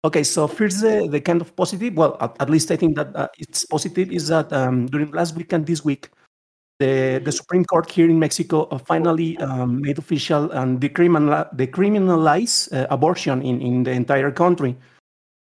[0.05, 3.13] Okay, so first the, the kind of positive, well, at, at least I think that
[3.15, 6.09] uh, it's positive, is that um, during last weekend this week,
[6.79, 12.71] the, the Supreme Court here in Mexico uh, finally um, made official and decriminal, decriminalize
[12.71, 14.77] uh, abortion in, in the entire country.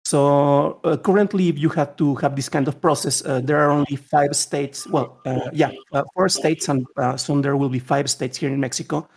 [0.05, 3.71] So uh, currently, if you have to have this kind of process, uh, there are
[3.71, 4.85] only five states.
[4.85, 5.71] Well, uh, yeah,
[6.13, 6.85] four states, and
[7.15, 9.09] soon there will be five states here in Mexico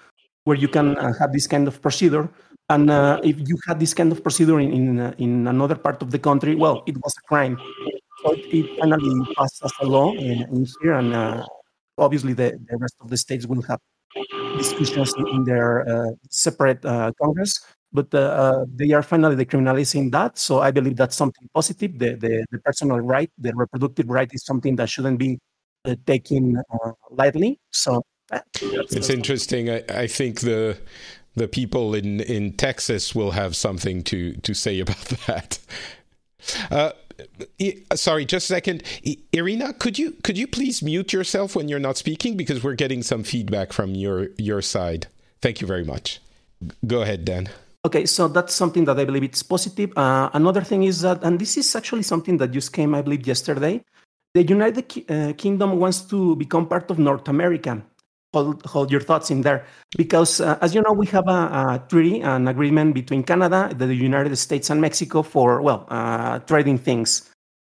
[0.45, 2.31] where you can have this kind of procedure.
[2.69, 6.03] And uh, if you had this kind of procedure in in, uh, in, another part
[6.03, 7.59] of the country, well, it was a crime.
[8.25, 11.47] So it finally passed as a law in, in here, and uh,
[11.97, 13.79] obviously the, the rest of the states will have
[14.59, 17.61] discussions in their uh, separate uh, Congress.
[17.93, 21.99] But uh, they are finally decriminalizing that, so I believe that's something positive.
[21.99, 25.39] The, the, the personal right, the reproductive right, is something that shouldn't be
[26.05, 26.61] taken
[27.11, 27.61] lightly.
[27.71, 28.03] So
[28.61, 29.71] it's interesting.
[29.71, 30.79] I, I think the
[31.37, 35.59] the people in, in Texas will have something to, to say about that.
[36.71, 36.93] Uh,
[37.95, 38.83] sorry, just a second,
[39.33, 39.73] Irina.
[39.75, 43.23] Could you could you please mute yourself when you're not speaking because we're getting some
[43.23, 45.07] feedback from your your side.
[45.41, 46.21] Thank you very much.
[46.87, 47.49] Go ahead, Dan.
[47.85, 49.97] Okay, so that's something that I believe it's positive.
[49.97, 53.27] Uh, another thing is that, and this is actually something that just came, I believe,
[53.27, 53.85] yesterday.
[54.35, 57.81] The United uh, Kingdom wants to become part of North America
[58.33, 59.65] hold, hold your thoughts in there.
[59.97, 63.95] Because uh, as you know, we have a, a, treaty, an agreement between Canada, the
[63.95, 67.31] United States, and Mexico for, well, uh, trading things.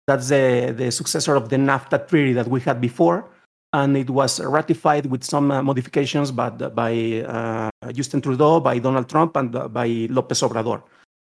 [0.07, 3.29] That's the, the successor of the NAFTA treaty that we had before.
[3.71, 9.07] And it was ratified with some uh, modifications but by uh, Justin Trudeau, by Donald
[9.07, 10.81] Trump, and uh, by Lopez Obrador.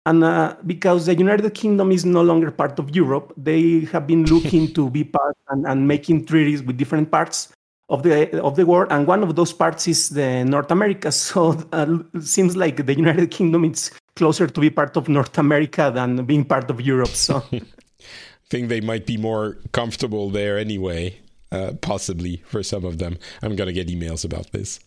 [0.07, 4.25] And uh, because the United Kingdom is no longer part of Europe, they have been
[4.27, 7.53] looking to be part and, and making treaties with different parts
[7.91, 11.11] of the of the world, and one of those parts is the North America.
[11.31, 15.37] So uh, it seems like the United Kingdom is closer to be part of North
[15.39, 17.15] America than being part of Europe.
[17.27, 17.63] So I
[18.51, 21.19] think they might be more comfortable there anyway,
[21.53, 23.19] uh, possibly for some of them.
[23.43, 24.81] I'm going to get emails about this.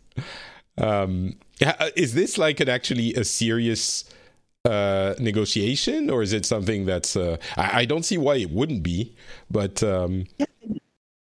[0.78, 1.36] Um,
[1.96, 4.06] is this like an actually a serious
[4.66, 7.16] uh, negotiation, or is it something that's?
[7.16, 9.14] Uh, I, I, don't see why it wouldn't be,
[9.52, 10.46] but um, yeah,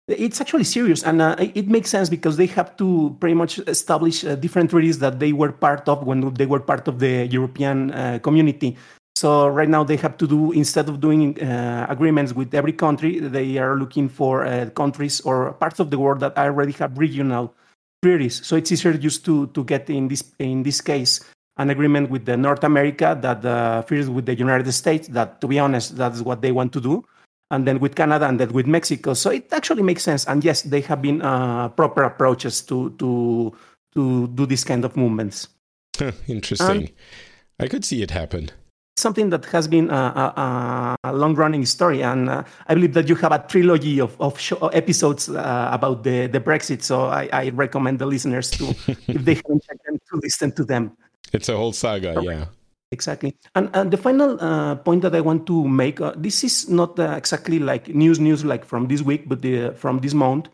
[0.08, 4.24] it's actually serious, and uh, it makes sense because they have to pretty much establish
[4.24, 7.90] uh, different treaties that they were part of when they were part of the European
[7.90, 8.76] uh, community.
[9.16, 13.18] So right now they have to do instead of doing uh, agreements with every country,
[13.18, 17.52] they are looking for uh, countries or parts of the world that already have regional
[18.04, 18.46] treaties.
[18.46, 21.20] So it's easier just to to get in this in this case
[21.56, 25.08] an agreement with the North America that uh, first with the United States.
[25.08, 27.02] That to be honest, that's what they want to do
[27.50, 29.14] and then with Canada and then with Mexico.
[29.14, 30.26] So it actually makes sense.
[30.26, 33.54] And yes, they have been uh, proper approaches to to
[33.94, 35.48] to do this kind of movements.
[36.26, 36.90] Interesting.
[37.58, 38.50] I could see it happen.
[38.98, 43.14] Something that has been a, a, a long-running story, and uh, I believe that you
[43.16, 46.82] have a trilogy of, of show, episodes uh, about the, the Brexit.
[46.82, 48.64] So I, I recommend the listeners to,
[49.06, 50.96] if they haven't checked them, to listen to them.
[51.34, 52.46] It's a whole saga, yeah.
[52.92, 53.36] Exactly.
[53.54, 56.98] And, and the final uh, point that I want to make uh, this is not
[56.98, 60.48] uh, exactly like news, news like from this week, but the, from this month.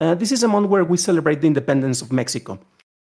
[0.00, 2.58] Uh, this is a month where we celebrate the independence of Mexico.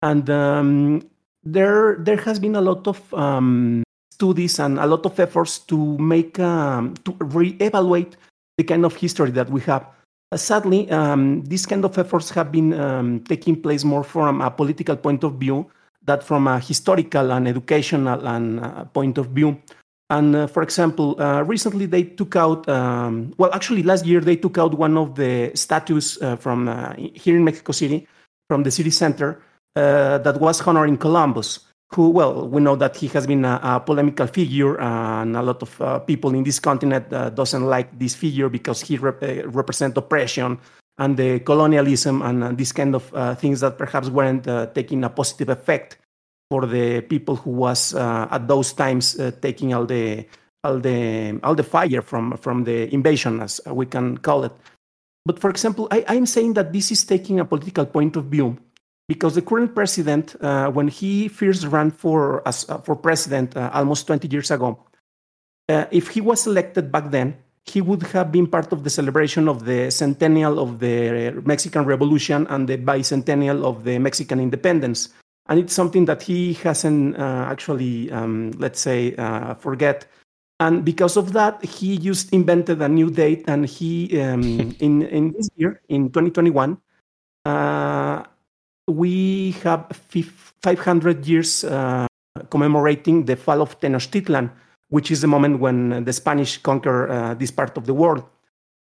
[0.01, 1.01] And um,
[1.43, 5.97] there, there has been a lot of um, studies and a lot of efforts to
[5.97, 8.17] make, um, to re-evaluate
[8.57, 9.87] the kind of history that we have.
[10.31, 14.51] Uh, sadly, um, these kind of efforts have been um, taking place more from a
[14.51, 15.65] political point of view
[16.05, 19.57] that from a historical and educational and uh, point of view.
[20.09, 24.35] And uh, for example, uh, recently they took out, um, well, actually last year they
[24.35, 28.07] took out one of the statues uh, from uh, here in Mexico City,
[28.47, 29.41] from the city center,
[29.75, 31.59] uh, that was honoring Columbus,
[31.95, 35.61] who, well, we know that he has been a, a polemical figure, and a lot
[35.63, 40.59] of people in this continent doesn't like this figure because he rep- represents oppression
[40.97, 45.03] and the colonialism and uh, these kind of uh, things that perhaps weren't uh, taking
[45.03, 45.97] a positive effect
[46.49, 50.25] for the people who was uh, at those times uh, taking all the
[50.63, 54.53] all the all the fire from from the invasion as we can call it.
[55.25, 58.57] But for example I, i'm saying that this is taking a political point of view
[59.07, 64.27] because the current president uh, when he first ran for as for president almost 20
[64.27, 64.77] years ago
[65.67, 69.65] if he was elected back then he would have been part of the celebration of
[69.65, 75.09] the centennial of the Mexican Revolution and the bicentennial of the Mexican independence.
[75.47, 80.05] And it's something that he hasn't uh, actually, um, let's say, uh, forget.
[80.59, 83.43] And because of that, he just invented a new date.
[83.47, 84.43] And he, um,
[84.79, 86.77] in, in this year, in 2021,
[87.45, 88.23] uh,
[88.87, 89.87] we have
[90.61, 92.07] 500 years uh,
[92.49, 94.51] commemorating the fall of Tenochtitlan
[94.89, 98.23] which is the moment when the Spanish conquer uh, this part of the world.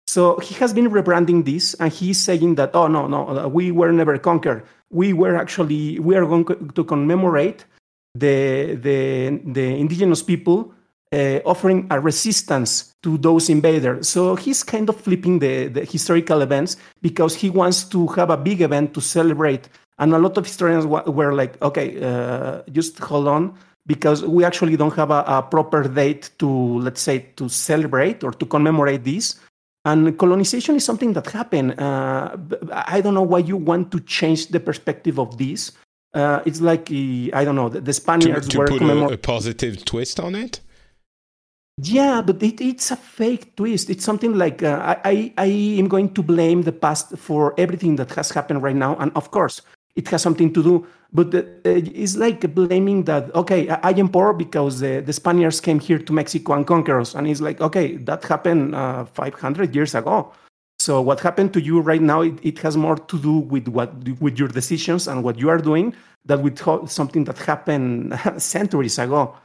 [0.08, 3.72] So he has been rebranding this, and he's saying that, oh no, no, uh, we
[3.72, 4.64] were never conquered.
[4.90, 7.66] We were actually we are going to commemorate
[8.16, 10.74] the the the indigenous people
[11.12, 14.10] uh, offering a resistance to those invaders.
[14.10, 18.38] So he's kind of flipping the, the historical events because he wants to have a
[18.38, 19.70] big event to celebrate.
[19.98, 24.78] And a lot of historians were like, okay, uh, just hold on because we actually
[24.78, 26.48] don't have a, a, proper date to,
[26.80, 29.40] let's say, to celebrate or to commemorate this.
[29.86, 31.80] And colonization is something that happened.
[31.80, 32.36] Uh,
[32.72, 35.72] I don't know why you want to change the perspective of this.
[36.14, 39.18] Uh, it's like I don't know the, the Spaniards to, to were put a, a,
[39.18, 40.60] positive twist on it.
[41.82, 43.90] Yeah, but it, it's a fake twist.
[43.90, 48.12] It's something like uh, I, I am going to blame the past for everything that
[48.12, 49.62] has happened right now, and of course,
[50.00, 50.88] it has something to do.
[51.12, 55.80] But uh, it's like blaming that, okay, I, am poor because the, the, Spaniards came
[55.80, 57.16] here to Mexico and conquered us.
[57.16, 60.32] And it's like, okay, that happened uh, 500 years ago.
[60.80, 63.92] So what happened to you right now, it, it, has more to do with what
[64.22, 66.58] with your decisions and what you are doing than with
[66.90, 69.36] something that happened centuries ago.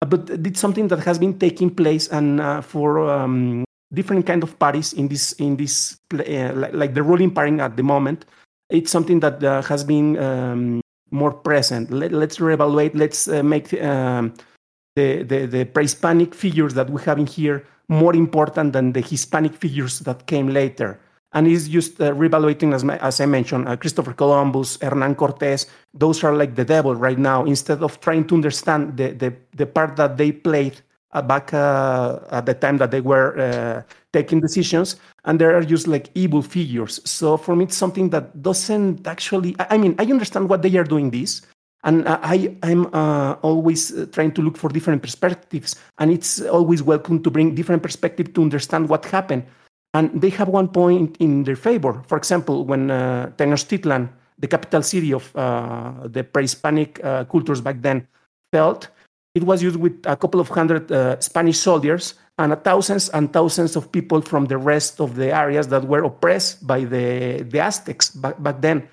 [0.00, 4.58] But it's something that has been taking place and uh, for um, different kind of
[4.58, 8.26] parties in this in this uh, like, like, the ruling party at the moment
[8.70, 11.90] it's something that uh, has been um, more present.
[11.90, 12.92] Let, us reevaluate.
[12.94, 14.34] Let's uh, make um,
[14.96, 19.54] the, the, the pre-Hispanic figures that we have in here more important than the Hispanic
[19.54, 20.98] figures that came later.
[21.32, 25.66] And it's just uh, reevaluating, as, my, as I mentioned, uh, Christopher Columbus, Hernan Cortés.
[25.92, 27.44] Those are like the devil right now.
[27.44, 30.80] Instead of trying to understand the, the, the part that they played
[31.12, 33.82] uh, back uh, at the time that they were uh,
[34.16, 34.88] taking decisions,
[35.26, 36.94] and they are just like evil figures.
[37.04, 39.52] So for me, it's something that doesn't actually.
[39.74, 41.32] I mean, I understand what they are doing this
[41.86, 46.82] And I, I'm uh, always uh, trying to look for different perspectives, and it's always
[46.82, 49.44] welcome to bring different perspective to understand what happened.
[49.94, 52.02] And they have one point in their favor.
[52.08, 57.80] For example, when uh, Tenochtitlan, the capital city of uh, the pre-Hispanic uh, cultures back
[57.82, 58.08] then,
[58.52, 58.88] felt
[59.36, 63.76] it was used with a couple of hundred uh, Spanish soldiers and thousands and thousands
[63.76, 68.10] of people from the rest of the areas that were oppressed by the, the Aztecs
[68.10, 68.88] back, back then.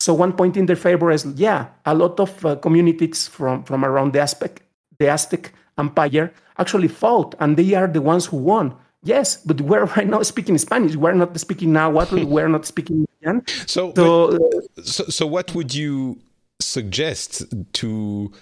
[0.00, 3.84] So one point in their favor is, yeah, a lot of uh, communities from, from
[3.84, 4.62] around the, Aztec,
[4.98, 8.76] the Aztec Empire actually fought, and they are the ones who won.
[9.02, 10.96] Yes, but we're right now speaking Spanish.
[10.96, 12.24] We're not speaking Nahuatl.
[12.26, 13.46] we're not speaking Mayan.
[13.66, 14.42] So, so, but,
[14.78, 16.18] uh, so, so, what would you
[16.60, 18.32] suggest to,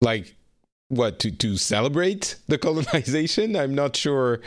[0.00, 0.34] like,
[0.88, 3.56] what to to celebrate the colonization?
[3.56, 4.40] I'm not sure.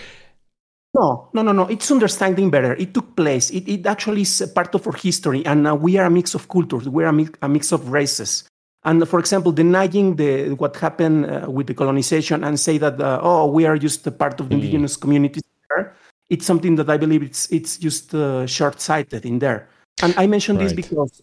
[0.93, 1.67] No, no, no, no.
[1.67, 2.73] It's understanding better.
[2.73, 3.49] It took place.
[3.49, 6.35] It, it actually is a part of our history, and uh, we are a mix
[6.35, 6.89] of cultures.
[6.89, 8.43] We are a mix, a mix of races.
[8.83, 13.19] And for example, denying the what happened uh, with the colonization and say that uh,
[13.21, 14.59] oh we are just a part of the mm.
[14.59, 15.95] indigenous communities there,
[16.29, 19.69] it's something that I believe it's it's just uh, short sighted in there.
[20.01, 20.63] And I mention right.
[20.63, 21.21] this because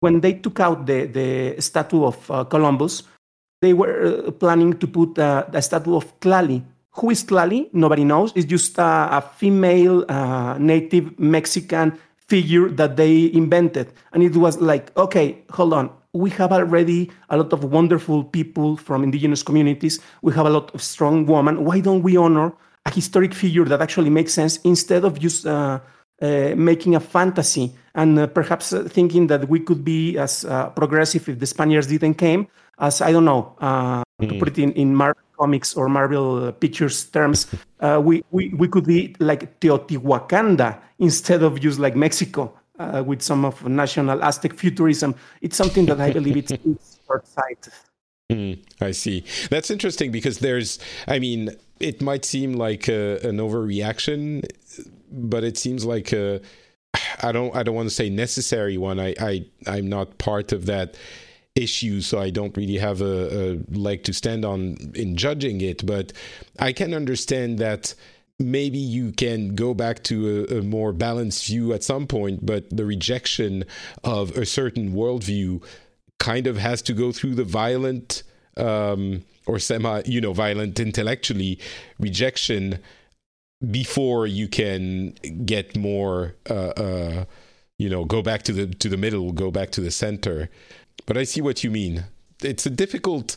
[0.00, 3.02] when they took out the the statue of uh, Columbus,
[3.60, 6.62] they were uh, planning to put uh, a statue of Tlali.
[6.92, 7.68] Who is Tlali?
[7.72, 8.32] Nobody knows.
[8.34, 13.92] It's just a, a female uh, native Mexican figure that they invented.
[14.12, 15.90] And it was like, okay, hold on.
[16.12, 20.00] We have already a lot of wonderful people from indigenous communities.
[20.22, 21.64] We have a lot of strong women.
[21.64, 22.52] Why don't we honor
[22.86, 25.78] a historic figure that actually makes sense instead of just uh,
[26.22, 30.44] uh, making a fantasy and uh, perhaps thinking that we could be as
[30.74, 32.46] progressive if the Spaniards didn't came
[32.80, 34.28] as I don't know uh, mm.
[34.28, 37.46] to put it in, in Marvel comics or Marvel Pictures terms,
[37.80, 43.22] uh, we, we we could be like Teotihuacanda instead of just like Mexico uh, with
[43.22, 45.14] some of national Aztec futurism.
[45.42, 47.72] It's something that I believe it's, it's short sighted.
[48.30, 49.24] Mm, I see.
[49.50, 50.78] That's interesting because there's,
[51.08, 51.50] I mean,
[51.80, 54.44] it might seem like a, an overreaction,
[55.10, 56.40] but it seems like a,
[57.22, 59.00] I don't, I don't want to say necessary one.
[59.00, 60.96] I, I, I'm not part of that
[61.54, 65.84] issue, so I don't really have a, a leg to stand on in judging it.
[65.84, 66.12] But
[66.58, 67.94] I can understand that
[68.38, 72.74] maybe you can go back to a, a, more balanced view at some point, but
[72.74, 73.64] the rejection
[74.02, 75.62] of a certain worldview
[76.18, 78.22] kind of has to go through the violent
[78.56, 81.58] um, or semi, you know, violent intellectually
[81.98, 82.78] rejection
[83.70, 85.10] before you can
[85.44, 87.24] get more, uh, uh,
[87.78, 90.48] you know, go back to the to the middle, go back to the center.
[91.06, 92.04] But I see what you mean.
[92.42, 93.36] It's a difficult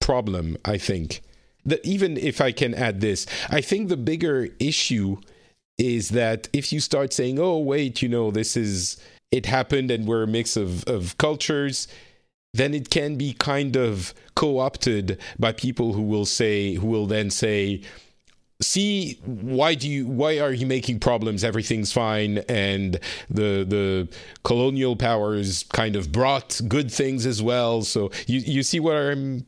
[0.00, 1.22] problem, I think.
[1.64, 5.18] That even if I can add this, I think the bigger issue
[5.76, 8.96] is that if you start saying, "Oh, wait, you know, this is
[9.30, 11.86] it happened and we're a mix of of cultures,"
[12.54, 17.30] then it can be kind of co-opted by people who will say who will then
[17.30, 17.82] say
[18.60, 22.98] see why do you why are you making problems everything's fine and
[23.30, 24.08] the the
[24.42, 29.46] colonial powers kind of brought good things as well so you you see what i'm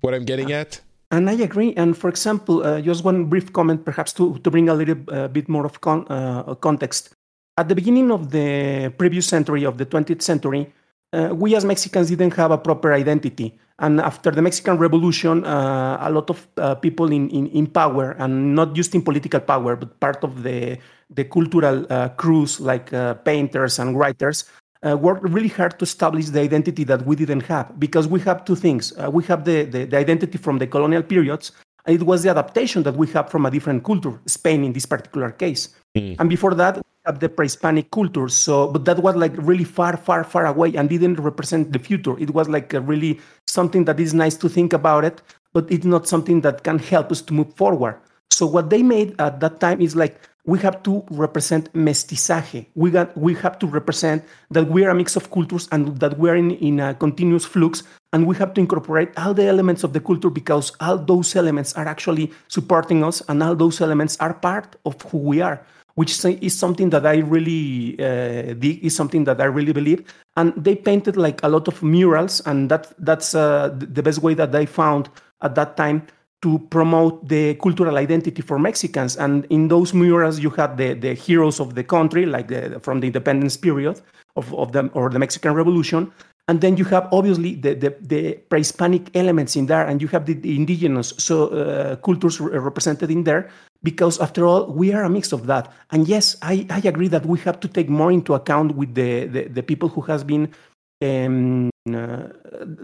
[0.00, 1.74] what i'm getting at and I agree.
[1.74, 5.28] And for example, uh, just one brief comment, perhaps to, to bring a little uh,
[5.28, 7.10] bit more of con- uh, context.
[7.56, 10.72] At the beginning of the previous century, of the 20th century,
[11.12, 13.58] uh, we as Mexicans didn't have a proper identity.
[13.80, 18.12] And after the Mexican Revolution, uh, a lot of uh, people in, in, in, power,
[18.18, 20.78] and not just in political power, but part of the,
[21.08, 24.44] the cultural uh, crews like uh, painters and writers,
[24.82, 27.80] uh, worked really hard to establish the identity that we didn't have.
[27.80, 31.52] Because we have two things we have the, the, the identity from the colonial periods,
[31.86, 34.84] and it was the adaptation that we have from a different culture, Spain in this
[34.84, 35.70] particular case.
[35.96, 36.16] Mm.
[36.18, 36.82] And before that,
[37.18, 38.28] the pre-Hispanic culture.
[38.28, 42.18] So, but that was like really far, far, far away and didn't represent the future.
[42.18, 45.22] It was like a really something that is nice to think about it,
[45.52, 47.98] but it's not something that can help us to move forward.
[48.30, 52.66] So what they made at that time is like we have to represent mestizaje.
[52.74, 56.18] We got we have to represent that we are a mix of cultures and that
[56.18, 57.82] we are in, in a continuous flux
[58.12, 61.74] and we have to incorporate all the elements of the culture because all those elements
[61.74, 65.64] are actually supporting us and all those elements are part of who we are
[66.00, 70.00] which is something that I really uh, dig, is something that I really believe.
[70.38, 74.32] And they painted like a lot of murals, and that that's uh, the best way
[74.40, 75.10] that they found
[75.42, 76.06] at that time
[76.40, 79.18] to promote the cultural identity for Mexicans.
[79.18, 83.00] And in those murals, you had the, the heroes of the country, like the, from
[83.00, 84.00] the independence period
[84.36, 86.10] of, of the, or the Mexican Revolution.
[86.48, 90.24] And then you have obviously the, the, the pre-Hispanic elements in there, and you have
[90.24, 93.50] the, the indigenous so uh, cultures re- represented in there
[93.82, 95.72] because after all we are a mix of that.
[95.90, 99.26] And yes i, I agree that we have to take more into account with the,
[99.26, 100.52] the, the people who has been
[101.02, 102.28] um, uh,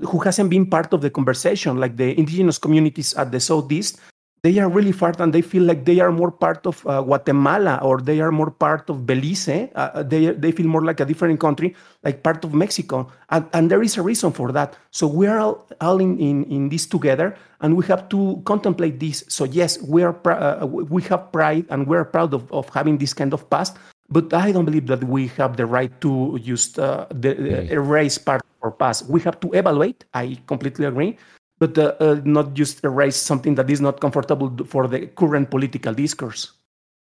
[0.09, 4.01] who hasn't been part of the conversation, like the indigenous communities at the southeast,
[4.47, 7.81] they are really far and they feel like they are more part of uh, Guatemala
[7.83, 9.49] or they are more part of Belize.
[9.49, 11.75] Uh, uh, they, they feel more like a different country,
[12.05, 13.11] like part of Mexico.
[13.31, 14.77] And, and there is a reason for that.
[14.93, 19.01] So we are all, all in, in, in this together and we have to contemplate
[19.01, 19.25] this.
[19.27, 23.13] So yes, we, are uh, we have pride and we're proud of, of having this
[23.13, 23.77] kind of past.
[24.09, 27.33] But I don't believe that we have the right to just uh, the,
[27.73, 29.09] erase part of our past.
[29.11, 30.05] We have to evaluate.
[30.15, 31.19] I completely agree
[31.59, 35.95] but uh, uh, not just erase something that is not comfortable for the current political
[35.95, 36.53] discourse.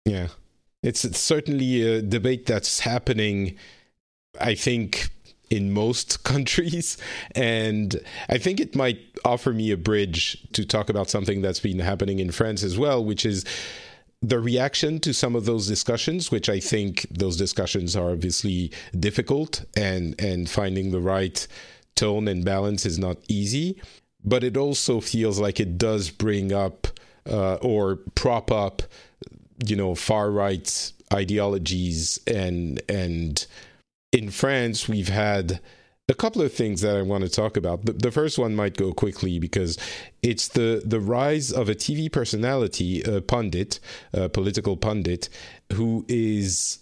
[0.05, 0.28] Yeah,
[0.82, 3.57] it's, it's certainly a debate that's happening,
[4.40, 5.11] I think,
[5.49, 6.99] in most countries.
[7.34, 11.78] And I think it might offer me a bridge to talk about something that's been
[11.78, 13.45] happening in France as well, which is
[14.20, 19.64] the reaction to some of those discussions, which I think those discussions are obviously difficult
[19.76, 21.47] and, and finding the right
[21.95, 23.80] tone and balance is not easy
[24.24, 26.86] but it also feels like it does bring up
[27.28, 28.82] uh, or prop up,
[29.64, 33.46] you know, far right ideologies and and
[34.12, 35.60] in France we've had
[36.08, 37.84] a couple of things that I want to talk about.
[37.84, 39.78] The, the, first one might go quickly because
[40.22, 43.78] it's the the rise of a TV personality, a pundit,
[44.12, 45.28] a political pundit,
[45.72, 46.78] who is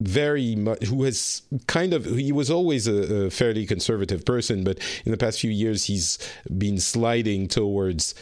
[0.00, 4.78] very much who has kind of he was always a, a, fairly conservative person but
[5.04, 6.18] in the past few years he's
[6.58, 8.14] been sliding towards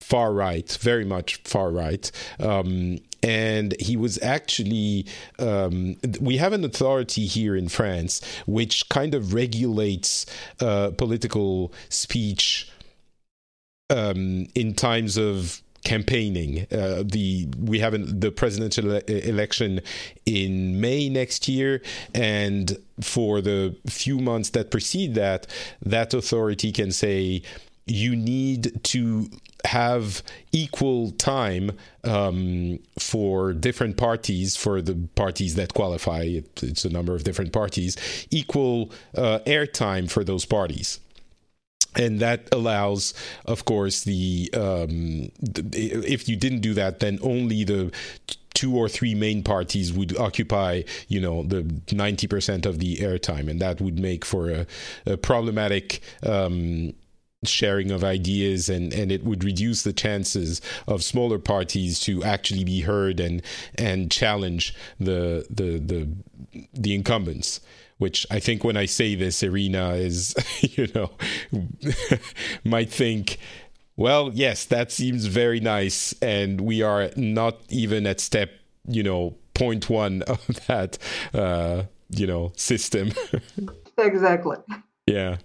[0.00, 2.10] far right very much far right.
[2.38, 5.06] Um, and he was actually
[5.40, 10.26] um, we have an authority here in france which kind of regulates
[10.60, 12.70] uh, political speech
[13.90, 16.66] um, in times of campaigning.
[16.72, 19.80] Uh, the we have an, the presidential election
[20.26, 21.80] in May next year,
[22.12, 25.46] and for the few months that precede that,
[25.80, 27.42] that authority can say
[27.86, 29.30] you need to
[29.64, 31.70] have equal time
[32.02, 37.52] um, for different parties, for the parties that qualify, it, it's a number of different
[37.52, 37.96] parties,
[38.32, 40.98] equal uh, airtime for those parties
[41.96, 43.14] and that allows
[43.46, 47.92] of course the, um, the, if you didn't do that then only the
[48.56, 53.50] two or three main parties would occupy you know the 90% of the airtime.
[53.50, 54.66] And that would make for a,
[55.04, 56.94] a problematic um,
[57.44, 62.64] sharing of ideas and, and it would reduce the chances of smaller parties to actually
[62.64, 63.42] be heard and
[63.76, 66.08] and challenge the the the,
[66.72, 67.60] the incumbents
[67.98, 71.10] which I think when I say this, Irina is, you know,
[72.64, 73.38] might think,
[73.96, 76.14] well, yes, that seems very nice.
[76.20, 78.50] And we are not even at step,
[78.86, 80.98] you know, point one of that,
[81.32, 83.12] uh, you know, system.
[83.98, 84.56] exactly.
[85.06, 85.36] Yeah.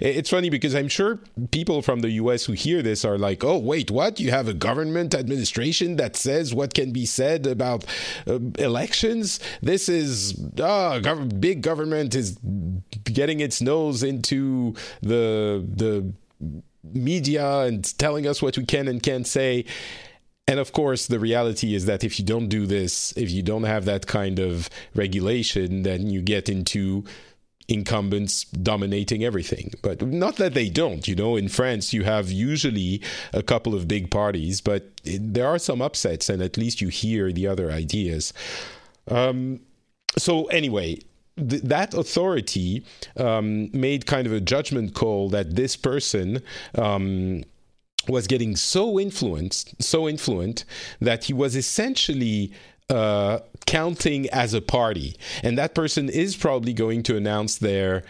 [0.00, 3.58] It's funny because I'm sure people from the US who hear this are like, oh,
[3.58, 4.18] wait, what?
[4.18, 7.84] You have a government administration that says what can be said about
[8.26, 9.38] uh, elections?
[9.60, 12.38] This is, oh, gov- big government is
[13.04, 16.10] getting its nose into the, the
[16.82, 19.66] media and telling us what we can and can't say.
[20.48, 23.64] And of course, the reality is that if you don't do this, if you don't
[23.64, 27.04] have that kind of regulation, then you get into
[27.68, 29.72] incumbents dominating everything.
[29.82, 31.06] But not that they don't.
[31.06, 33.00] You know, in France, you have usually
[33.32, 37.32] a couple of big parties, but there are some upsets, and at least you hear
[37.32, 38.32] the other ideas.
[39.08, 39.60] Um,
[40.18, 40.98] so, anyway,
[41.36, 42.84] th- that authority
[43.16, 46.42] um, made kind of a judgment call that this person.
[46.74, 47.44] Um,
[48.08, 50.64] was getting so influenced, so influent
[51.00, 52.52] that he was essentially
[52.92, 58.04] uh, counting as a party, and that person is probably going to announce their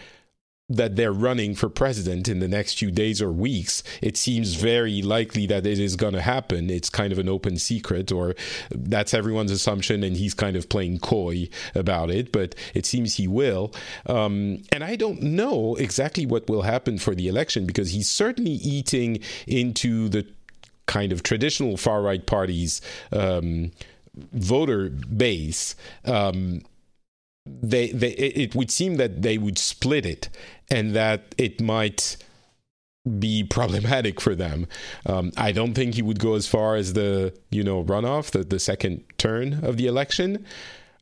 [0.69, 5.01] that they're running for president in the next few days or weeks, it seems very
[5.01, 6.69] likely that it is going to happen.
[6.69, 8.33] It's kind of an open secret, or
[8.71, 13.27] that's everyone's assumption, and he's kind of playing coy about it, but it seems he
[13.27, 13.73] will.
[14.05, 18.53] Um, and I don't know exactly what will happen for the election because he's certainly
[18.53, 20.25] eating into the
[20.85, 22.81] kind of traditional far right parties.
[23.11, 23.71] Um,
[24.15, 26.61] voter base, um,
[27.45, 30.29] they, they it would seem that they would split it,
[30.71, 32.17] and that it might
[33.19, 34.65] be problematic for them.
[35.05, 38.43] Um, I don't think he would go as far as the you know runoff, the
[38.43, 40.45] the second turn of the election.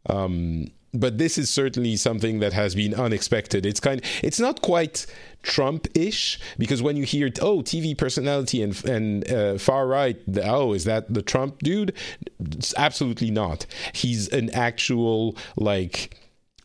[0.10, 3.66] Um, but this is certainly something that has been unexpected.
[3.66, 5.06] It's kind, it's not quite
[5.44, 10.86] Trump-ish because when you hear oh TV personality and and uh, far right, oh is
[10.86, 11.94] that the Trump dude?
[12.40, 13.66] It's absolutely not.
[13.94, 16.18] He's an actual like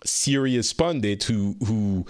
[0.05, 2.07] serious pundit who who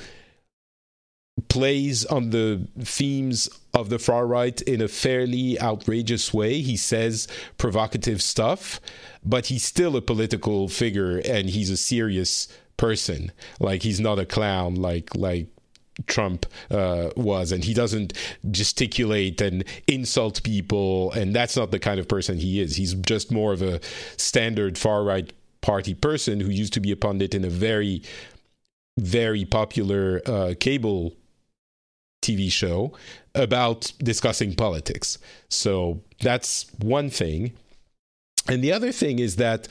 [1.48, 6.62] plays on the themes of the far right in a fairly outrageous way.
[6.62, 8.80] He says provocative stuff,
[9.24, 13.32] but he's still a political figure and he's a serious person.
[13.60, 15.48] Like he's not a clown like like
[16.06, 18.12] Trump uh, was, and he doesn't
[18.50, 22.76] gesticulate and insult people, and that's not the kind of person he is.
[22.76, 23.80] He's just more of a
[24.16, 25.32] standard far right
[25.62, 28.02] party person who used to be a pundit in a very,
[28.98, 31.14] very popular uh, cable
[32.22, 32.92] TV show
[33.34, 35.18] about discussing politics.
[35.48, 37.52] So that's one thing.
[38.48, 39.68] And the other thing is that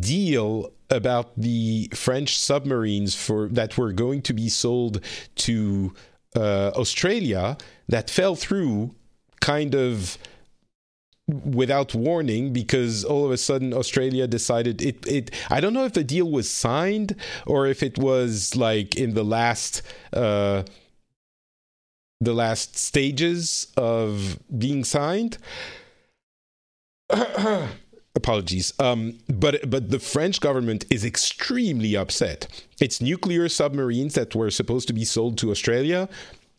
[0.00, 5.00] deal about the French submarines for that were going to be sold
[5.36, 5.94] to
[6.36, 7.56] uh, Australia
[7.88, 8.94] that fell through
[9.40, 10.18] kind of
[11.28, 15.92] without warning because all of a sudden Australia decided it it I don't know if
[15.92, 17.14] the deal was signed
[17.46, 19.82] or if it was like in the last
[20.14, 20.62] uh
[22.20, 25.38] the last stages of being signed.
[28.18, 28.74] Apologies.
[28.80, 32.48] Um, but but the French government is extremely upset.
[32.80, 36.08] It's nuclear submarines that were supposed to be sold to Australia.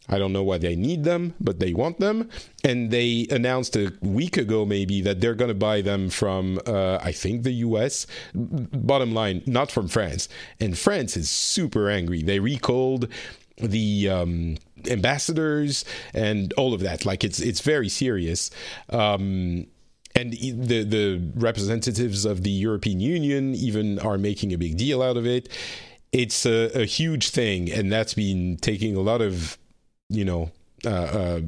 [0.08, 2.30] I don't know why they need them, but they want them.
[2.64, 6.98] And they announced a week ago, maybe, that they're going to buy them from, uh,
[7.02, 8.08] I think, the US.
[8.34, 10.30] Bottom line, not from France.
[10.62, 12.24] And France is super angry.
[12.24, 13.10] They recalled
[13.58, 14.58] the um,
[14.88, 15.84] ambassadors
[16.14, 17.06] and all of that.
[17.06, 18.50] Like it's it's very serious.
[18.90, 19.68] Um,
[20.16, 25.18] and the the representatives of the European Union even are making a big deal out
[25.18, 25.50] of it.
[26.12, 29.58] It's a, a huge thing, and that's been taking a lot of
[30.10, 30.52] you know.
[30.86, 31.42] Uh, uh,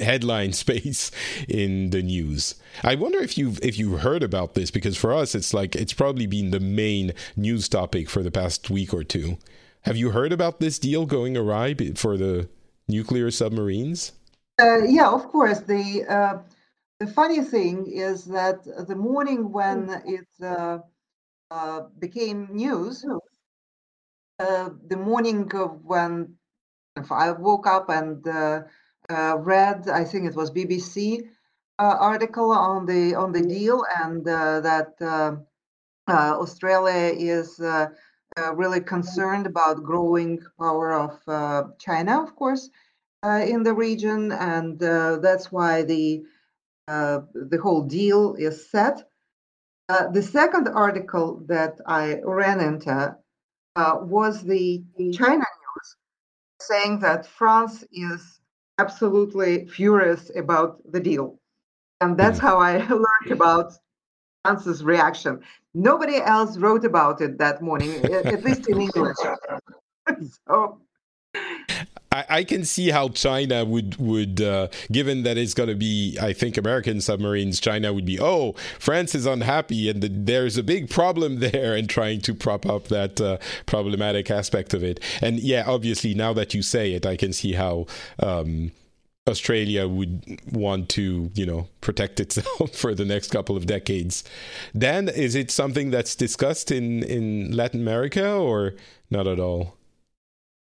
[0.00, 1.10] headline space
[1.48, 2.56] in the news.
[2.84, 5.94] I wonder if you've if you heard about this because for us it's like it's
[5.94, 9.38] probably been the main news topic for the past week or two.
[9.82, 12.48] Have you heard about this deal going awry for the
[12.88, 14.12] nuclear submarines?
[14.60, 15.60] Uh, yeah, of course.
[15.60, 16.38] The uh,
[17.00, 20.78] the funny thing is that the morning when it uh,
[21.50, 23.04] uh became news,
[24.38, 26.34] uh, the morning of when
[27.10, 28.62] I woke up and uh,
[29.38, 31.22] read, I think it was BBC
[31.78, 34.94] article on the on the deal, and that
[36.08, 37.60] Australia is
[38.38, 42.68] uh, really concerned about growing power of uh, China, of course,
[43.22, 46.28] uh, in the region, and uh, that's why the uh,
[46.86, 49.02] the whole deal is set.
[49.88, 53.16] Uh, the second article that I ran into
[53.76, 54.82] was the
[55.12, 55.96] China news,
[56.60, 58.40] saying that France is
[58.78, 61.38] absolutely furious about the deal,
[62.00, 63.72] and that's how I learned about
[64.44, 65.40] France's reaction.
[65.74, 69.16] Nobody else wrote about it that morning, at least in English.
[70.48, 70.80] so.
[72.28, 76.32] I, can see how China would would uh, given that it's going to be I
[76.32, 80.88] think American submarines China would be oh France is unhappy and the, there's a big
[80.88, 85.64] problem there and trying to prop up that uh, problematic aspect of it and yeah
[85.66, 87.86] obviously now that you say it I can see how
[88.20, 88.72] um,
[89.28, 94.22] Australia would want to, you know, protect itself for the next couple of decades.
[94.76, 98.74] Dan, is it something that's discussed in, in Latin America or
[99.10, 99.75] not at all?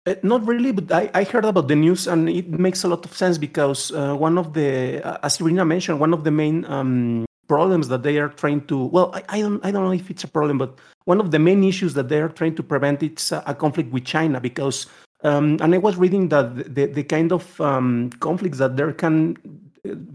[0.07, 3.05] Uh, not really, but I, I, heard about the news and it makes a lot
[3.05, 6.65] of sense because uh, one of the, uh, as Irina mentioned, one of the main
[6.67, 10.09] um, problems that they are trying to, well, I, I, don't, I don't know if
[10.09, 13.03] it's a problem, but one of the main issues that they are trying to prevent
[13.03, 14.87] it's a, a conflict with China because
[15.25, 19.37] um, and I was reading that the, the kind of um, conflicts that there can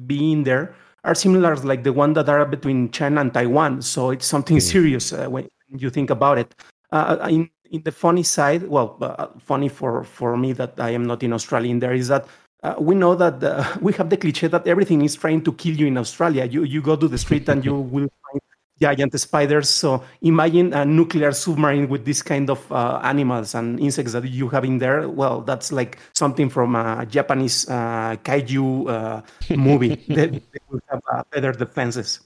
[0.05, 0.73] be in there
[1.03, 3.81] are similar like the one that are between China and Taiwan.
[3.81, 4.61] So it's something mm.
[4.61, 6.55] serious uh, when you think about it.
[6.91, 10.91] Uh, uh, in in the funny side, well, uh, funny for for me that I
[10.91, 11.71] am not in Australia.
[11.71, 12.27] In there is that
[12.63, 15.75] uh, we know that uh, we have the cliche that everything is trying to kill
[15.75, 16.45] you in Australia.
[16.45, 18.41] You you go to the street and you will find
[18.81, 19.69] giant spiders.
[19.69, 24.49] So imagine a nuclear submarine with this kind of uh, animals and insects that you
[24.49, 25.07] have in there.
[25.07, 29.21] Well, that's like something from a Japanese uh, kaiju uh,
[29.55, 32.19] movie they will have uh, better defenses.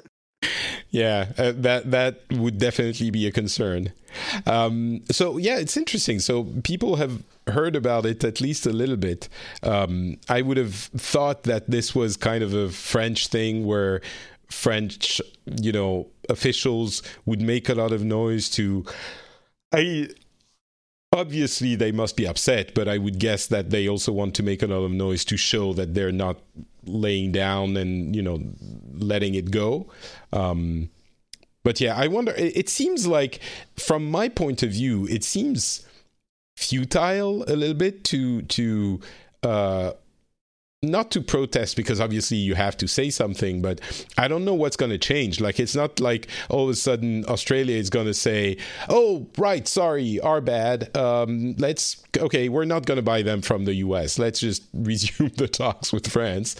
[0.91, 3.91] Yeah, uh, that that would definitely be a concern.
[4.45, 6.19] Um, so yeah, it's interesting.
[6.19, 9.27] So people have heard about it at least a little bit.
[9.61, 14.01] Um, I would have thought that this was kind of a French thing where
[14.49, 15.21] French,
[15.61, 18.85] you know, officials would make a lot of noise to.
[19.73, 20.07] I
[21.15, 24.61] obviously they must be upset, but I would guess that they also want to make
[24.61, 26.37] a lot of noise to show that they're not
[26.85, 28.39] laying down and you know
[28.93, 29.87] letting it go.
[30.31, 30.89] Um,
[31.63, 32.31] but yeah, I wonder.
[32.33, 33.39] It, it seems like,
[33.75, 35.85] from my point of view, it seems
[36.55, 38.99] futile a little bit to to
[39.43, 39.91] uh,
[40.91, 43.79] not to protest because obviously you have to say something, but
[44.17, 45.39] I don't know what's going to change.
[45.39, 48.57] Like, it's not like all of a sudden Australia is going to say,
[48.89, 50.95] oh, right, sorry, our bad.
[50.95, 54.19] Um, let's, okay, we're not going to buy them from the US.
[54.19, 56.55] Let's just resume the talks with France.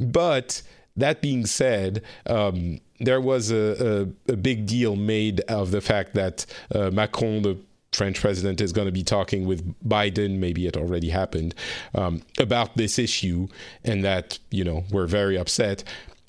[0.00, 0.62] But
[0.96, 6.14] that being said, um, there was a, a, a, big deal made of the fact
[6.14, 7.58] that uh, Macron, the
[7.96, 11.54] French president is going to be talking with Biden, maybe it already happened,
[11.94, 13.48] um, about this issue,
[13.84, 15.82] and that, you know, we're very upset.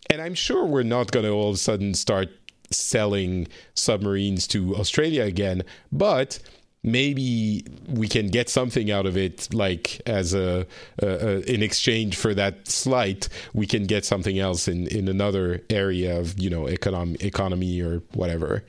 [0.10, 2.30] And I'm sure we're not going to all of a sudden start
[2.72, 6.40] selling submarines to Australia again, but
[6.84, 10.66] maybe we can get something out of it like as a,
[11.02, 16.40] in exchange for that slight we can get something else in in another area of
[16.40, 18.64] you know econom- economy or whatever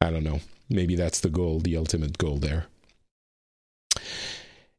[0.00, 0.40] i don't know
[0.72, 2.66] maybe that's the goal, the ultimate goal there.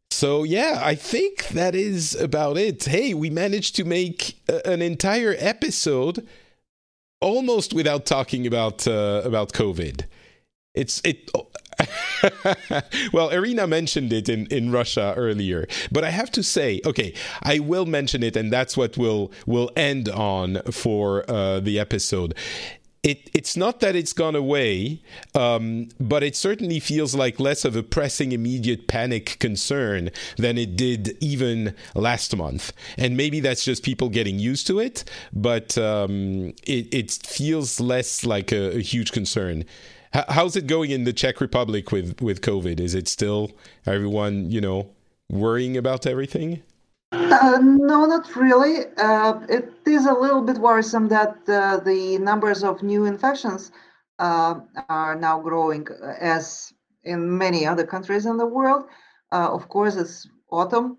[0.09, 2.85] So, yeah, I think that is about it.
[2.85, 6.27] Hey, we managed to make a, an entire episode
[7.19, 10.05] almost without talking about uh, about COVID.
[10.75, 11.31] It's it.
[13.13, 17.59] well, Irina mentioned it in, in Russia earlier, but I have to say, okay, I
[17.59, 22.35] will mention it, and that's what we'll will end on for uh, the episode
[23.03, 25.01] it, it's not that it's gone away,
[25.35, 30.77] um, but it certainly feels like less of a pressing, immediate panic concern than it
[30.77, 32.71] did even last month.
[32.97, 38.25] And maybe that's just people getting used to it, but um, it, it, feels less
[38.25, 39.65] like a, a huge concern.
[40.15, 42.79] H- how's it going in the Czech Republic with, with COVID?
[42.79, 43.51] Is it still
[43.85, 44.89] everyone, you know,
[45.29, 46.63] worrying about everything?
[47.13, 48.85] Uh, no, not really.
[48.97, 53.71] Uh, it is a little bit worrisome that uh, the numbers of new infections
[54.17, 54.55] uh,
[54.89, 58.85] are now growing, uh, as in many other countries in the world.
[59.31, 60.97] Uh, of course, it's autumn.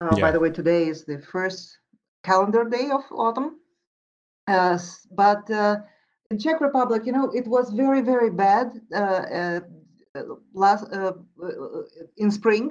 [0.00, 0.20] Yeah.
[0.20, 1.78] By the way, today is the first
[2.24, 3.60] calendar day of autumn.
[4.46, 5.50] but
[6.30, 8.80] in Czech Republic, you know, it was very, very bad
[10.54, 10.86] last
[12.16, 12.70] in spring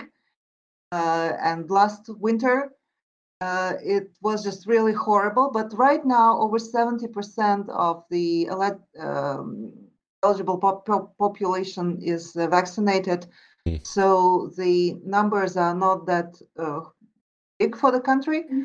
[0.91, 2.71] uh, and last winter
[3.41, 5.49] uh, it was just really horrible.
[5.51, 8.49] But right now, over 70% of the
[8.99, 9.73] um,
[10.23, 13.25] eligible pop- population is uh, vaccinated.
[13.67, 13.85] Mm.
[13.85, 16.81] So the numbers are not that uh,
[17.59, 18.43] big for the country.
[18.43, 18.63] Mm-hmm.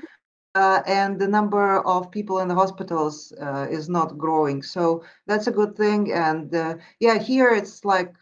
[0.55, 4.63] Uh, and the number of people in the hospitals uh, is not growing.
[4.63, 6.13] So that's a good thing.
[6.13, 8.15] And uh, yeah, here it's like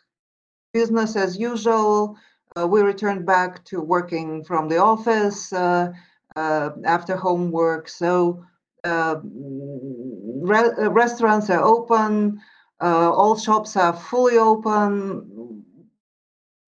[0.73, 2.17] business as usual
[2.57, 5.93] Uh, we returned back to working from the office uh,
[6.37, 7.89] uh, after homework.
[7.89, 8.45] So
[8.85, 12.41] uh, mm, re- uh, restaurants are open,
[12.81, 15.65] all shops are fully open,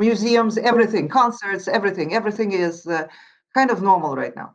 [0.00, 2.88] museums, everything, concerts, everything, everything is
[3.54, 4.54] kind of normal right now.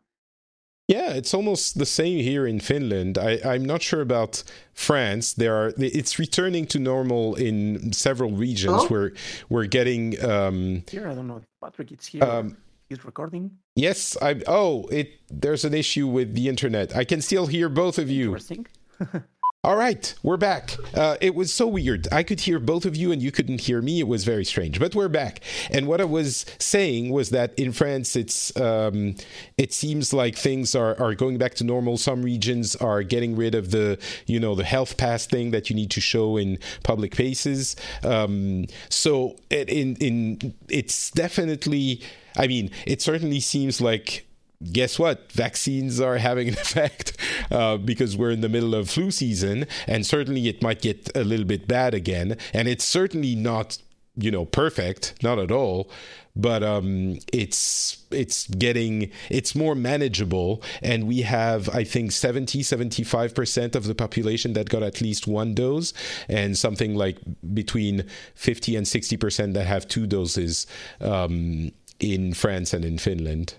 [0.92, 3.18] Yeah, it's almost the same here in Finland.
[3.18, 5.32] I, am not sure about France.
[5.34, 8.74] There are it's returning to normal in several regions.
[8.74, 8.88] Hello?
[8.89, 9.12] We're
[9.48, 11.08] we're getting um, here.
[11.08, 11.94] I don't know, Patrick.
[11.94, 12.24] It's here.
[12.24, 12.58] Um,
[12.89, 13.52] He's recording.
[13.76, 14.42] Yes, I.
[14.48, 15.12] Oh, it.
[15.30, 16.94] There's an issue with the internet.
[16.94, 18.26] I can still hear both of you.
[18.26, 18.68] Interesting.
[19.64, 20.76] All right, we're back.
[20.95, 22.07] Uh, it was so weird.
[22.12, 23.99] I could hear both of you and you couldn't hear me.
[23.99, 25.39] It was very strange, but we're back.
[25.70, 29.14] And what I was saying was that in France, it's um,
[29.59, 31.99] it seems like things are, are going back to normal.
[31.99, 35.76] Some regions are getting rid of the you know the health pass thing that you
[35.76, 37.76] need to show in public places.
[38.03, 42.01] Um, so it, in in it's definitely.
[42.36, 44.26] I mean, it certainly seems like
[44.72, 45.32] guess what?
[45.32, 47.18] Vaccines are having an effect
[47.49, 51.24] uh, because we're in the middle of flu season, and certainly it might get a
[51.24, 52.38] little bit bad again.
[52.53, 53.78] And it's certainly not,
[54.16, 55.89] you know, perfect, not at all.
[56.34, 63.36] But um, it's it's getting it's more manageable, and we have I think 70 75
[63.36, 65.93] percent of the population that got at least one dose,
[66.30, 67.18] and something like
[67.53, 68.05] between
[68.36, 70.68] 50 and 60 percent that have two doses
[71.01, 73.55] um, in France and in Finland.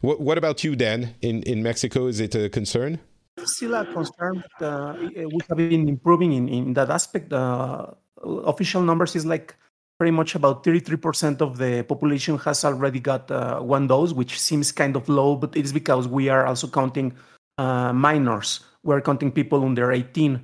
[0.00, 1.14] What, what about you, Dan?
[1.20, 2.98] In in Mexico, is it a concern?
[3.44, 4.42] Still a concern.
[4.60, 7.32] Uh, we have been improving in, in that aspect.
[7.32, 7.86] Uh,
[8.24, 9.54] official numbers is like
[9.98, 14.72] pretty much about 33% of the population has already got uh, one dose, which seems
[14.72, 17.12] kind of low, but it's because we are also counting
[17.58, 18.60] uh, minors.
[18.84, 20.42] We're counting people under 18.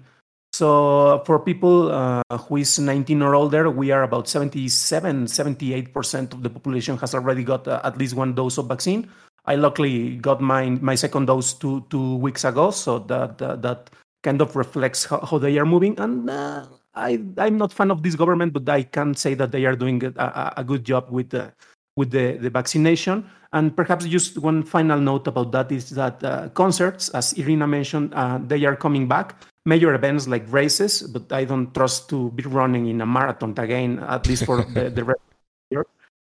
[0.53, 6.43] So for people uh, who is 19 or older, we are about 77, 78% of
[6.43, 9.09] the population has already got uh, at least one dose of vaccine.
[9.45, 13.91] I luckily got my my second dose two two weeks ago, so that that,
[14.23, 15.99] kind of reflects how, they are moving.
[15.99, 19.65] And uh, I I'm not fan of this government, but I can say that they
[19.65, 21.51] are doing a, good job with uh,
[21.97, 23.29] with the, the vaccination.
[23.53, 28.15] And perhaps just one final note about that is that uh, concerts, as Irina mentioned,
[28.15, 29.37] uh, they are coming back.
[29.65, 33.99] Major events like races, but I don't trust to be running in a marathon again,
[34.01, 35.37] at least for the, the rest of
[35.71, 35.87] the year.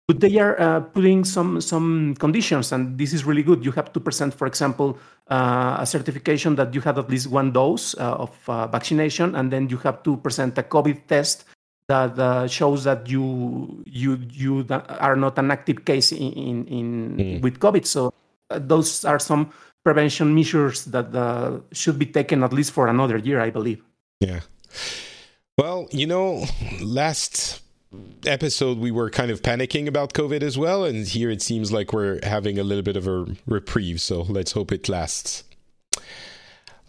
[0.08, 3.64] But they are uh, putting some some conditions, and this is really good.
[3.64, 5.00] You have to present, for example,
[5.32, 9.50] uh, a certification that you had at least one dose uh, of uh, vaccination, and
[9.50, 11.46] then you have to present a COVID test
[11.88, 14.66] that uh, shows that you you you
[15.00, 17.42] are not an active case in, in, in mm.
[17.42, 17.86] with COVID.
[17.86, 18.14] So
[18.50, 19.52] uh, those are some
[19.84, 23.82] prevention measures that uh, should be taken at least for another year, I believe.
[24.20, 24.42] Yeah.
[25.58, 26.46] Well, you know,
[26.82, 27.63] last
[28.26, 31.94] episode we were kind of panicking about COVID as well, and here it seems like
[31.94, 34.02] we're having a little bit of a reprieve.
[34.02, 35.44] So let's hope it lasts.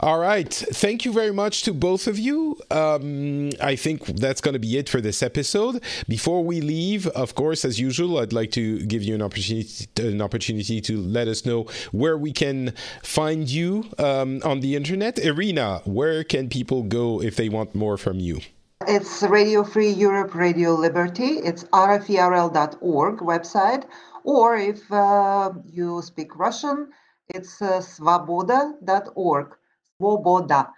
[0.01, 0.53] All right.
[0.53, 2.59] Thank you very much to both of you.
[2.71, 5.81] Um, I think that's going to be it for this episode.
[6.09, 10.21] Before we leave, of course, as usual, I'd like to give you an opportunity an
[10.21, 12.75] opportunity to let us know where we can
[13.05, 15.19] find you um, on the internet.
[15.21, 18.41] Irina, where can people go if they want more from you?
[18.87, 21.39] It's Radio Free Europe, Radio Liberty.
[21.39, 23.85] It's rferl.org website.
[24.25, 26.91] Or if uh, you speak Russian,
[27.29, 29.57] it's uh, svoboda.org.
[30.01, 30.71] Svoboda.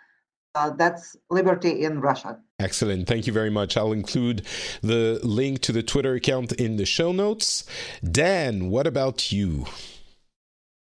[0.55, 2.37] Uh, that's liberty in Russian.
[2.59, 3.07] Excellent.
[3.07, 3.77] Thank you very much.
[3.77, 4.47] I'll include
[4.83, 7.65] the link to the Twitter account in the show notes.
[8.03, 9.67] Dan, what about you?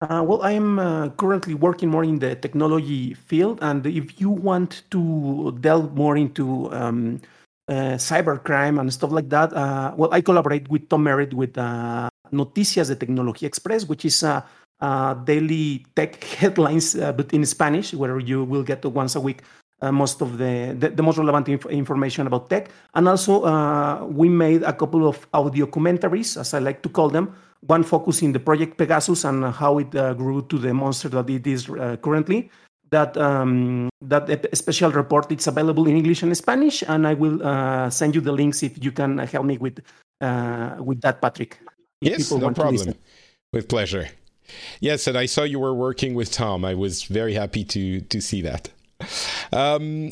[0.00, 4.30] Uh, well, I am uh, currently working more in the technology field, and if you
[4.30, 7.20] want to delve more into um,
[7.68, 12.08] uh, cybercrime and stuff like that, uh, well, I collaborate with Tom Merritt with uh,
[12.32, 14.42] Noticias de Tecnología Express, which is a
[14.80, 19.42] uh, daily tech headlines, but in Spanish, where you will get once a week
[19.82, 22.70] uh, most of the, the, the most relevant inf- information about tech.
[22.94, 27.08] And also, uh, we made a couple of audio commentaries, as I like to call
[27.08, 27.34] them.
[27.66, 31.46] One focusing the project Pegasus and how it uh, grew to the monster that it
[31.46, 32.50] is uh, currently.
[32.90, 37.38] That um, that special report it's available in English and Spanish, and I will
[37.90, 39.78] send you the links if you can help me with
[40.20, 41.58] with that, Patrick.
[42.00, 42.94] Yes, no problem.
[43.52, 44.08] With pleasure.
[44.80, 46.64] Yes, and I saw you were working with Tom.
[46.64, 48.70] I was very happy to to see that.
[49.52, 50.10] Um,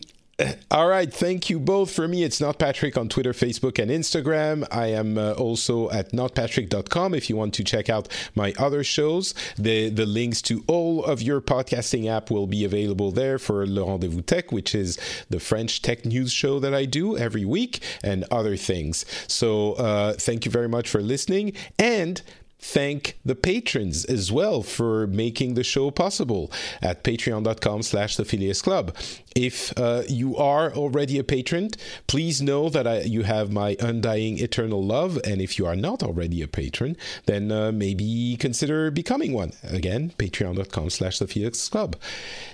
[0.71, 1.91] all right, thank you both.
[1.91, 4.67] For me, it's not Patrick on Twitter, Facebook, and Instagram.
[4.71, 9.35] I am uh, also at notpatrick.com if you want to check out my other shows.
[9.57, 13.85] The the links to all of your podcasting app will be available there for Le
[13.85, 14.97] Rendezvous Tech, which is
[15.29, 19.05] the French tech news show that I do every week, and other things.
[19.27, 22.23] So uh, thank you very much for listening, and
[22.59, 26.51] thank the patrons as well for making the show possible
[26.83, 28.95] at patreon.com slash the Phileas Club.
[29.37, 31.71] If uh, you are already a patron,
[32.09, 35.21] please know that I, you have my undying eternal love.
[35.25, 36.97] And if you are not already a patron,
[37.27, 39.53] then uh, maybe consider becoming one.
[39.63, 41.95] Again, patreon.com slash the Phileas Club.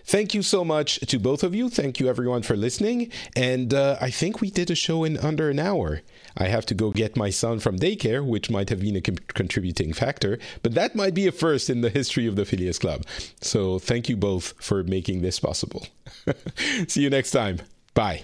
[0.05, 1.70] Thank you so much to both of you.
[1.70, 3.11] Thank you everyone for listening.
[3.34, 6.02] And uh, I think we did a show in under an hour.
[6.36, 9.16] I have to go get my son from daycare, which might have been a com-
[9.28, 13.05] contributing factor, but that might be a first in the history of the Phileas Club.
[13.40, 15.86] So thank you both for making this possible.
[16.88, 17.61] See you next time.
[17.95, 18.22] Bye.